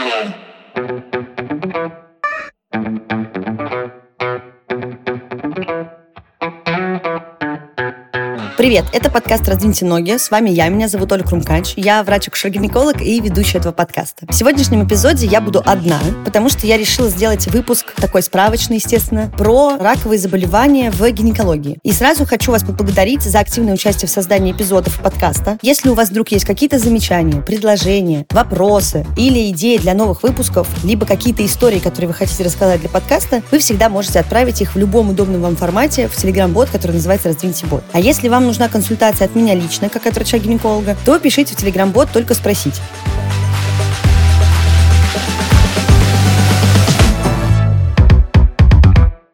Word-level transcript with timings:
Bye. 0.00 1.26
Привет, 8.60 8.84
это 8.92 9.10
подкаст 9.10 9.48
«Раздвиньте 9.48 9.86
ноги». 9.86 10.18
С 10.18 10.30
вами 10.30 10.50
я, 10.50 10.68
меня 10.68 10.86
зовут 10.86 11.10
Оля 11.12 11.22
Крумкач. 11.22 11.72
Я 11.76 12.02
врач-акушер-гинеколог 12.02 13.00
и 13.00 13.18
ведущая 13.18 13.56
этого 13.56 13.72
подкаста. 13.72 14.26
В 14.28 14.34
сегодняшнем 14.34 14.86
эпизоде 14.86 15.26
я 15.26 15.40
буду 15.40 15.62
одна, 15.64 15.98
потому 16.26 16.50
что 16.50 16.66
я 16.66 16.76
решила 16.76 17.08
сделать 17.08 17.46
выпуск, 17.46 17.94
такой 17.96 18.22
справочный, 18.22 18.76
естественно, 18.76 19.32
про 19.38 19.78
раковые 19.78 20.18
заболевания 20.18 20.90
в 20.90 21.10
гинекологии. 21.10 21.78
И 21.82 21.90
сразу 21.90 22.26
хочу 22.26 22.52
вас 22.52 22.62
поблагодарить 22.62 23.22
за 23.22 23.38
активное 23.38 23.72
участие 23.72 24.08
в 24.08 24.10
создании 24.10 24.52
эпизодов 24.52 25.00
подкаста. 25.00 25.56
Если 25.62 25.88
у 25.88 25.94
вас 25.94 26.10
вдруг 26.10 26.28
есть 26.28 26.44
какие-то 26.44 26.78
замечания, 26.78 27.40
предложения, 27.40 28.26
вопросы 28.28 29.06
или 29.16 29.50
идеи 29.52 29.78
для 29.78 29.94
новых 29.94 30.22
выпусков, 30.22 30.68
либо 30.84 31.06
какие-то 31.06 31.46
истории, 31.46 31.78
которые 31.78 32.08
вы 32.08 32.14
хотите 32.14 32.44
рассказать 32.44 32.80
для 32.80 32.90
подкаста, 32.90 33.42
вы 33.50 33.58
всегда 33.58 33.88
можете 33.88 34.20
отправить 34.20 34.60
их 34.60 34.74
в 34.74 34.78
любом 34.78 35.08
удобном 35.08 35.40
вам 35.40 35.56
формате 35.56 36.08
в 36.08 36.22
Telegram-бот, 36.22 36.68
который 36.68 36.92
называется 36.92 37.28
«Раздвиньте 37.28 37.64
бот». 37.64 37.82
А 37.92 38.00
если 38.00 38.28
вам 38.28 38.49
нужна 38.50 38.68
консультация 38.68 39.26
от 39.26 39.36
меня 39.36 39.54
лично, 39.54 39.88
как 39.88 40.06
от 40.06 40.14
врача-гинеколога, 40.14 40.96
то 41.04 41.20
пишите 41.20 41.54
в 41.54 41.58
Telegram-бот 41.62 42.08
«Только 42.12 42.34
спросить». 42.34 42.80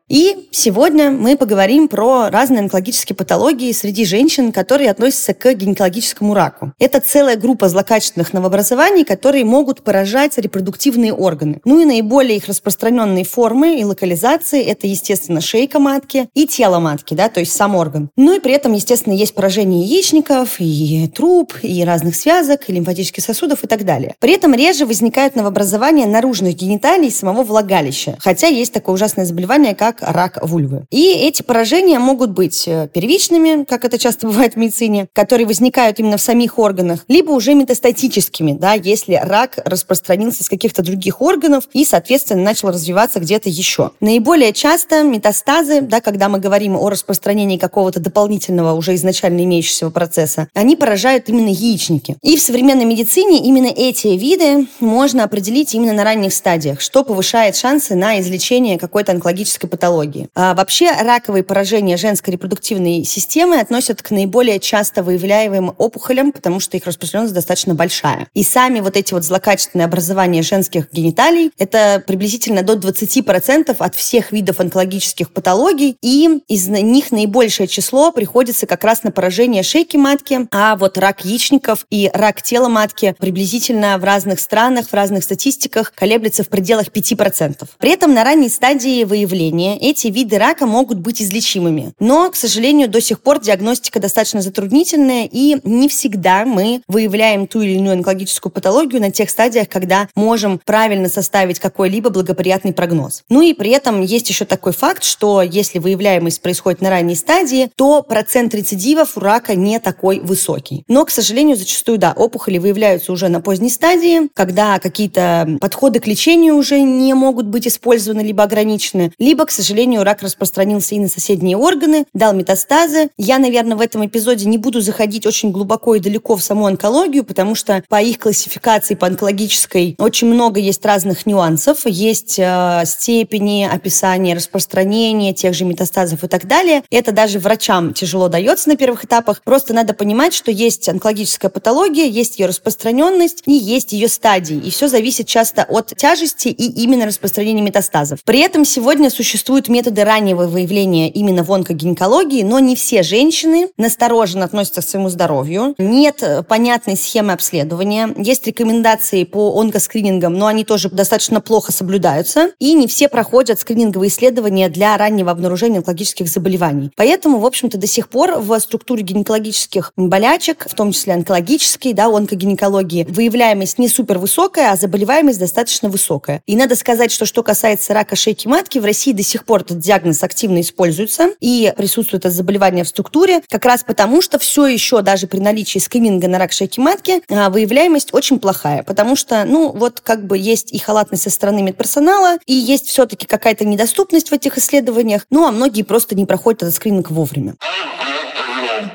И 0.08 0.45
сегодня 0.56 1.10
мы 1.10 1.36
поговорим 1.36 1.86
про 1.86 2.30
разные 2.30 2.60
онкологические 2.60 3.14
патологии 3.14 3.72
среди 3.72 4.04
женщин, 4.04 4.52
которые 4.52 4.90
относятся 4.90 5.34
к 5.34 5.52
гинекологическому 5.52 6.34
раку. 6.34 6.72
Это 6.78 7.00
целая 7.00 7.36
группа 7.36 7.68
злокачественных 7.68 8.32
новообразований, 8.32 9.04
которые 9.04 9.44
могут 9.44 9.82
поражать 9.82 10.38
репродуктивные 10.38 11.12
органы. 11.12 11.60
Ну 11.64 11.80
и 11.80 11.84
наиболее 11.84 12.38
их 12.38 12.46
распространенные 12.46 13.24
формы 13.24 13.78
и 13.78 13.84
локализации– 13.84 14.62
это, 14.64 14.86
естественно, 14.86 15.40
шейка 15.40 15.78
матки 15.78 16.28
и 16.34 16.46
тело 16.46 16.78
матки, 16.78 17.14
да, 17.14 17.28
то 17.28 17.40
есть 17.40 17.52
сам 17.52 17.76
орган. 17.76 18.10
Ну 18.16 18.34
и 18.34 18.40
при 18.40 18.52
этом, 18.52 18.72
естественно, 18.72 19.12
есть 19.12 19.34
поражение 19.34 19.82
яичников, 19.82 20.56
и 20.58 21.08
труб, 21.14 21.52
и 21.62 21.84
разных 21.84 22.16
связок, 22.16 22.68
и 22.68 22.72
лимфатических 22.72 23.22
сосудов 23.22 23.62
и 23.62 23.66
так 23.66 23.84
далее. 23.84 24.14
При 24.20 24.32
этом 24.32 24.54
реже 24.54 24.86
возникают 24.86 25.36
новообразования 25.36 26.06
наружных 26.06 26.54
гениталий 26.54 27.10
самого 27.10 27.42
влагалища, 27.42 28.16
хотя 28.20 28.46
есть 28.46 28.72
такое 28.72 28.94
ужасное 28.94 29.26
заболевание, 29.26 29.74
как 29.74 29.98
рак 30.00 30.38
вульвы. 30.46 30.86
И 30.90 31.12
эти 31.12 31.42
поражения 31.42 31.98
могут 31.98 32.30
быть 32.30 32.64
э, 32.66 32.88
первичными, 32.92 33.64
как 33.64 33.84
это 33.84 33.98
часто 33.98 34.26
бывает 34.28 34.54
в 34.54 34.56
медицине, 34.56 35.08
которые 35.12 35.46
возникают 35.46 35.98
именно 35.98 36.16
в 36.16 36.22
самих 36.22 36.58
органах, 36.58 37.04
либо 37.08 37.32
уже 37.32 37.54
метастатическими, 37.54 38.52
да, 38.52 38.74
если 38.74 39.14
рак 39.22 39.58
распространился 39.64 40.44
с 40.44 40.48
каких-то 40.48 40.82
других 40.82 41.20
органов 41.20 41.68
и, 41.72 41.84
соответственно, 41.84 42.42
начал 42.42 42.68
развиваться 42.68 43.20
где-то 43.20 43.48
еще. 43.48 43.92
Наиболее 44.00 44.52
часто 44.52 45.02
метастазы, 45.02 45.80
да, 45.80 46.00
когда 46.00 46.28
мы 46.28 46.38
говорим 46.38 46.76
о 46.76 46.88
распространении 46.88 47.58
какого-то 47.58 48.00
дополнительного 48.00 48.74
уже 48.74 48.94
изначально 48.94 49.42
имеющегося 49.44 49.90
процесса, 49.90 50.48
они 50.54 50.76
поражают 50.76 51.28
именно 51.28 51.48
яичники. 51.48 52.16
И 52.22 52.36
в 52.36 52.40
современной 52.40 52.84
медицине 52.84 53.38
именно 53.40 53.66
эти 53.66 54.08
виды 54.08 54.66
можно 54.80 55.24
определить 55.24 55.74
именно 55.74 55.92
на 55.92 56.04
ранних 56.04 56.32
стадиях, 56.32 56.80
что 56.80 57.04
повышает 57.04 57.56
шансы 57.56 57.94
на 57.94 58.20
излечение 58.20 58.78
какой-то 58.78 59.12
онкологической 59.12 59.68
патологии 59.68 60.28
вообще 60.36 60.90
раковые 60.92 61.42
поражения 61.42 61.96
женской 61.96 62.34
репродуктивной 62.34 63.04
системы 63.04 63.58
относят 63.58 64.02
к 64.02 64.10
наиболее 64.10 64.60
часто 64.60 65.02
выявляемым 65.02 65.74
опухолям, 65.78 66.30
потому 66.30 66.60
что 66.60 66.76
их 66.76 66.84
распространенность 66.84 67.34
достаточно 67.34 67.74
большая. 67.74 68.28
И 68.34 68.42
сами 68.42 68.80
вот 68.80 68.96
эти 68.96 69.14
вот 69.14 69.24
злокачественные 69.24 69.86
образования 69.86 70.42
женских 70.42 70.92
гениталий– 70.92 71.50
это 71.58 72.02
приблизительно 72.06 72.62
до 72.62 72.74
20% 72.74 73.74
от 73.78 73.94
всех 73.94 74.32
видов 74.32 74.60
онкологических 74.60 75.30
патологий, 75.30 75.96
и 76.02 76.42
из 76.48 76.68
них 76.68 77.12
наибольшее 77.12 77.66
число 77.66 78.12
приходится 78.12 78.66
как 78.66 78.84
раз 78.84 79.02
на 79.04 79.10
поражение 79.10 79.62
шейки 79.62 79.96
матки, 79.96 80.46
а 80.52 80.76
вот 80.76 80.98
рак 80.98 81.24
яичников 81.24 81.86
и 81.90 82.10
рак 82.12 82.42
тела 82.42 82.68
матки 82.68 83.14
приблизительно 83.18 83.96
в 83.96 84.04
разных 84.04 84.40
странах, 84.40 84.88
в 84.88 84.94
разных 84.94 85.24
статистиках 85.24 85.92
колеблется 85.94 86.44
в 86.44 86.48
пределах 86.48 86.88
5%. 86.88 87.66
При 87.78 87.90
этом 87.90 88.12
на 88.12 88.22
ранней 88.22 88.50
стадии 88.50 89.04
выявления 89.04 89.78
эти 89.78 90.08
виды 90.08 90.25
рака 90.34 90.66
могут 90.66 90.98
быть 90.98 91.22
излечимыми. 91.22 91.92
Но, 92.00 92.30
к 92.30 92.36
сожалению, 92.36 92.88
до 92.88 93.00
сих 93.00 93.20
пор 93.20 93.40
диагностика 93.40 94.00
достаточно 94.00 94.42
затруднительная, 94.42 95.28
и 95.30 95.58
не 95.64 95.88
всегда 95.88 96.44
мы 96.44 96.82
выявляем 96.88 97.46
ту 97.46 97.60
или 97.60 97.72
иную 97.72 97.94
онкологическую 97.94 98.52
патологию 98.52 99.00
на 99.00 99.10
тех 99.10 99.30
стадиях, 99.30 99.68
когда 99.68 100.08
можем 100.14 100.60
правильно 100.64 101.08
составить 101.08 101.60
какой-либо 101.60 102.10
благоприятный 102.10 102.72
прогноз. 102.72 103.22
Ну 103.28 103.42
и 103.42 103.52
при 103.52 103.70
этом 103.70 104.02
есть 104.02 104.28
еще 104.28 104.44
такой 104.44 104.72
факт, 104.72 105.04
что 105.04 105.42
если 105.42 105.78
выявляемость 105.78 106.40
происходит 106.40 106.80
на 106.80 106.90
ранней 106.90 107.14
стадии, 107.14 107.70
то 107.76 108.02
процент 108.02 108.54
рецидивов 108.54 109.16
у 109.16 109.20
рака 109.20 109.54
не 109.54 109.78
такой 109.78 110.20
высокий. 110.20 110.84
Но, 110.88 111.04
к 111.04 111.10
сожалению, 111.10 111.56
зачастую, 111.56 111.98
да, 111.98 112.12
опухоли 112.12 112.58
выявляются 112.58 113.12
уже 113.12 113.28
на 113.28 113.40
поздней 113.40 113.70
стадии, 113.70 114.28
когда 114.34 114.78
какие-то 114.78 115.58
подходы 115.60 116.00
к 116.00 116.06
лечению 116.06 116.56
уже 116.56 116.80
не 116.80 117.14
могут 117.14 117.46
быть 117.46 117.66
использованы 117.66 118.20
либо 118.20 118.42
ограничены, 118.42 119.12
либо, 119.18 119.44
к 119.46 119.50
сожалению, 119.50 120.04
рак 120.06 120.22
распространился 120.22 120.94
и 120.94 121.00
на 121.00 121.08
соседние 121.08 121.56
органы, 121.56 122.06
дал 122.14 122.32
метастазы. 122.32 123.10
Я, 123.18 123.38
наверное, 123.38 123.76
в 123.76 123.80
этом 123.80 124.06
эпизоде 124.06 124.46
не 124.46 124.56
буду 124.56 124.80
заходить 124.80 125.26
очень 125.26 125.50
глубоко 125.50 125.96
и 125.96 126.00
далеко 126.00 126.36
в 126.36 126.42
саму 126.42 126.66
онкологию, 126.66 127.24
потому 127.24 127.54
что 127.54 127.84
по 127.88 128.00
их 128.00 128.18
классификации, 128.18 128.94
по 128.94 129.06
онкологической, 129.08 129.96
очень 129.98 130.28
много 130.28 130.60
есть 130.60 130.84
разных 130.86 131.26
нюансов. 131.26 131.80
Есть 131.84 132.38
э, 132.38 132.82
степени 132.86 133.68
описания 133.70 134.34
распространения 134.34 135.34
тех 135.34 135.52
же 135.54 135.64
метастазов 135.64 136.24
и 136.24 136.28
так 136.28 136.46
далее. 136.46 136.82
Это 136.90 137.12
даже 137.12 137.38
врачам 137.38 137.92
тяжело 137.92 138.28
дается 138.28 138.68
на 138.68 138.76
первых 138.76 139.04
этапах. 139.04 139.42
Просто 139.42 139.74
надо 139.74 139.92
понимать, 139.92 140.32
что 140.32 140.50
есть 140.50 140.88
онкологическая 140.88 141.50
патология, 141.50 142.06
есть 142.06 142.38
ее 142.38 142.46
распространенность 142.46 143.42
и 143.46 143.52
есть 143.52 143.92
ее 143.92 144.08
стадии. 144.08 144.56
И 144.56 144.70
все 144.70 144.86
зависит 144.88 145.26
часто 145.26 145.64
от 145.64 145.94
тяжести 145.96 146.48
и 146.48 146.82
именно 146.82 147.06
распространения 147.06 147.62
метастазов. 147.62 148.20
При 148.24 148.38
этом 148.38 148.64
сегодня 148.64 149.10
Существуют 149.16 149.68
методы 149.68 149.95
раннего 150.04 150.46
выявления 150.46 151.08
именно 151.10 151.42
в 151.42 151.52
онкогинекологии, 151.52 152.42
но 152.42 152.58
не 152.58 152.76
все 152.76 153.02
женщины 153.02 153.68
настороженно 153.76 154.44
относятся 154.44 154.82
к 154.82 154.84
своему 154.84 155.08
здоровью. 155.08 155.74
Нет 155.78 156.22
э, 156.22 156.42
понятной 156.42 156.96
схемы 156.96 157.32
обследования. 157.32 158.14
Есть 158.16 158.46
рекомендации 158.46 159.24
по 159.24 159.58
онкоскринингам, 159.60 160.34
но 160.34 160.46
они 160.46 160.64
тоже 160.64 160.88
достаточно 160.88 161.40
плохо 161.40 161.72
соблюдаются. 161.72 162.50
И 162.58 162.74
не 162.74 162.86
все 162.86 163.08
проходят 163.08 163.60
скрининговые 163.60 164.08
исследования 164.08 164.68
для 164.68 164.96
раннего 164.96 165.30
обнаружения 165.30 165.78
онкологических 165.78 166.28
заболеваний. 166.28 166.90
Поэтому, 166.96 167.38
в 167.38 167.46
общем-то, 167.46 167.78
до 167.78 167.86
сих 167.86 168.08
пор 168.08 168.38
в 168.38 168.58
структуре 168.60 169.02
гинекологических 169.02 169.92
болячек, 169.96 170.66
в 170.68 170.74
том 170.74 170.92
числе 170.92 171.14
онкологической, 171.14 171.92
да, 171.92 172.06
онкогинекологии, 172.06 173.06
выявляемость 173.08 173.78
не 173.78 173.88
супер 173.88 174.18
высокая, 174.18 174.72
а 174.72 174.76
заболеваемость 174.76 175.38
достаточно 175.38 175.88
высокая. 175.88 176.42
И 176.46 176.56
надо 176.56 176.76
сказать, 176.76 177.10
что 177.10 177.26
что 177.26 177.42
касается 177.42 177.94
рака 177.94 178.16
шейки 178.16 178.46
матки, 178.46 178.78
в 178.78 178.84
России 178.84 179.12
до 179.12 179.22
сих 179.22 179.44
пор 179.44 179.60
этот 179.60 179.78
диагноз 179.86 180.22
активно 180.22 180.60
используется 180.60 181.30
и 181.40 181.72
присутствует 181.76 182.24
это 182.24 182.34
заболевание 182.34 182.84
в 182.84 182.88
структуре, 182.88 183.42
как 183.48 183.64
раз 183.64 183.84
потому, 183.84 184.20
что 184.20 184.38
все 184.38 184.66
еще 184.66 185.02
даже 185.02 185.26
при 185.26 185.38
наличии 185.38 185.78
скрининга 185.78 186.28
на 186.28 186.38
рак 186.38 186.52
шейки 186.52 186.80
матки 186.80 187.22
а, 187.28 187.50
выявляемость 187.50 188.12
очень 188.12 188.38
плохая, 188.38 188.82
потому 188.82 189.16
что, 189.16 189.44
ну, 189.44 189.70
вот 189.72 190.00
как 190.00 190.26
бы 190.26 190.36
есть 190.36 190.72
и 190.72 190.78
халатность 190.78 191.22
со 191.22 191.30
стороны 191.30 191.62
медперсонала, 191.62 192.38
и 192.46 192.54
есть 192.54 192.88
все-таки 192.88 193.26
какая-то 193.26 193.64
недоступность 193.64 194.30
в 194.30 194.32
этих 194.32 194.58
исследованиях, 194.58 195.26
ну, 195.30 195.46
а 195.46 195.52
многие 195.52 195.82
просто 195.82 196.14
не 196.14 196.26
проходят 196.26 196.62
этот 196.62 196.74
скрининг 196.74 197.10
вовремя. 197.10 197.54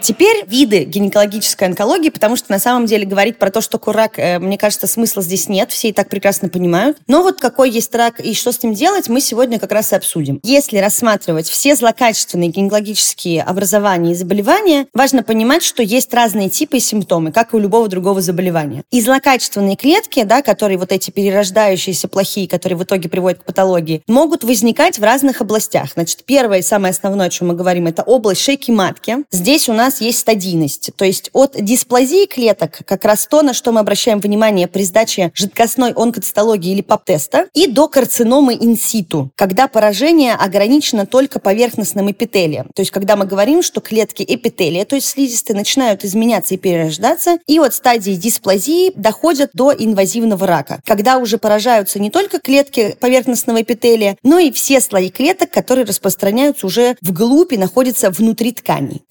Теперь 0.02 0.46
виды 0.48 0.84
гинекологической 0.84 1.68
онкологии, 1.68 2.10
потому 2.10 2.36
что 2.36 2.52
на 2.52 2.60
самом 2.60 2.86
деле 2.86 3.06
говорить 3.06 3.38
про 3.38 3.52
то, 3.52 3.62
что 3.62 3.74
такое 3.74 3.94
рак, 3.96 4.18
э, 4.18 4.40
мне 4.40 4.58
кажется, 4.58 4.88
смысла 4.88 5.22
здесь 5.22 5.50
нет, 5.50 5.72
все 5.72 5.90
и 5.90 5.94
так 5.94 6.10
прекрасно 6.10 6.50
понимают. 6.50 6.98
Но 7.08 7.22
вот 7.22 7.40
какой 7.40 7.70
есть 7.70 7.94
рак 7.96 8.20
и 8.20 8.34
что 8.34 8.52
с 8.52 8.62
ним 8.64 8.74
делать, 8.74 9.10
мы 9.10 9.22
сегодня 9.22 9.60
как 9.60 9.72
раз 9.72 9.92
и 9.92 9.96
обсудим. 9.96 10.40
Если 10.44 10.78
рассматривать 10.78 11.48
все 11.50 11.76
злокачественные 11.76 12.50
гинекологические 12.50 13.44
образования 13.44 14.12
и 14.12 14.16
заболевания, 14.16 14.88
важно 14.94 15.24
понимать, 15.24 15.64
что 15.64 15.84
есть 15.84 16.14
разные 16.14 16.50
типы 16.50 16.78
и 16.78 16.80
симптомы, 16.80 17.32
как 17.32 17.54
и 17.54 17.56
у 17.56 17.60
любого 17.60 17.88
другого 17.88 18.22
заболевания. 18.22 18.84
И 18.92 19.02
злокачественные 19.02 19.76
клетки, 19.76 20.24
да, 20.24 20.42
которые 20.42 20.78
вот 20.78 20.92
эти 20.92 21.12
перерождающиеся 21.12 22.08
плохие, 22.08 22.48
которые 22.48 22.78
в 22.78 22.84
итоге 22.84 23.10
приводят 23.10 23.40
к 23.40 23.46
патологии, 23.46 24.04
могут 24.08 24.44
возникать 24.44 25.00
в 25.00 25.04
разных 25.04 25.42
областях. 25.42 25.92
Значит, 25.94 26.24
первое 26.26 26.60
и 26.60 26.64
самое 26.64 26.92
основное, 26.92 27.28
о 27.28 27.30
чем 27.30 27.50
мы 27.50 27.54
говорим, 27.56 27.88
это 27.88 28.04
область 28.04 28.42
шейки 28.42 28.72
матки. 28.72 29.18
Здесь 29.32 29.70
у 29.72 29.74
нас 29.74 30.02
есть 30.02 30.20
стадийность, 30.20 30.92
то 30.98 31.06
есть 31.06 31.30
от 31.34 31.56
дисплазии 31.58 32.26
клеток, 32.26 32.82
как 32.86 33.06
раз 33.06 33.26
то, 33.26 33.42
на 33.42 33.54
что 33.54 33.72
мы 33.72 33.80
обращаем 33.80 34.20
внимание 34.20 34.68
при 34.68 34.84
сдаче 34.84 35.32
жидкостной 35.34 35.94
онкоцитологии 35.94 36.74
или 36.74 36.82
ПАП-теста, 36.82 37.48
и 37.54 37.68
до 37.68 37.88
карциномы 37.88 38.54
инситу, 38.54 39.32
когда 39.36 39.68
поражение 39.68 40.34
ограничено 40.34 41.06
только 41.06 41.40
поверхностным 41.40 42.12
эпителием. 42.12 42.70
То 42.76 42.82
есть 42.82 42.92
когда 42.92 43.16
мы 43.16 43.26
говорим, 43.26 43.64
что 43.64 43.80
клетки 43.80 44.26
эпителия, 44.28 44.84
то 44.84 44.96
есть 44.96 45.08
слизистые, 45.08 45.56
начинают 45.56 46.04
изменяться 46.04 46.54
и 46.54 46.58
перерождаться, 46.58 47.38
и 47.48 47.58
от 47.58 47.74
стадии 47.74 48.14
дисплазии 48.14 48.92
доходят 48.96 49.52
до 49.54 49.72
инвазивного 49.72 50.46
рака, 50.46 50.82
когда 50.86 51.18
уже 51.18 51.38
поражаются 51.38 51.98
не 52.00 52.10
только 52.10 52.40
клетки 52.40 52.98
поверхностного 53.00 53.62
эпителия, 53.62 54.18
но 54.22 54.38
и 54.38 54.52
все 54.52 54.82
слои 54.82 55.10
клеток, 55.10 55.50
которые 55.52 55.86
распространяются 55.86 56.68
уже 56.68 56.98
вглубь 57.02 57.54
и 57.54 57.58
находятся 57.58 58.12
внутри 58.12 58.52
тканей. 58.52 59.02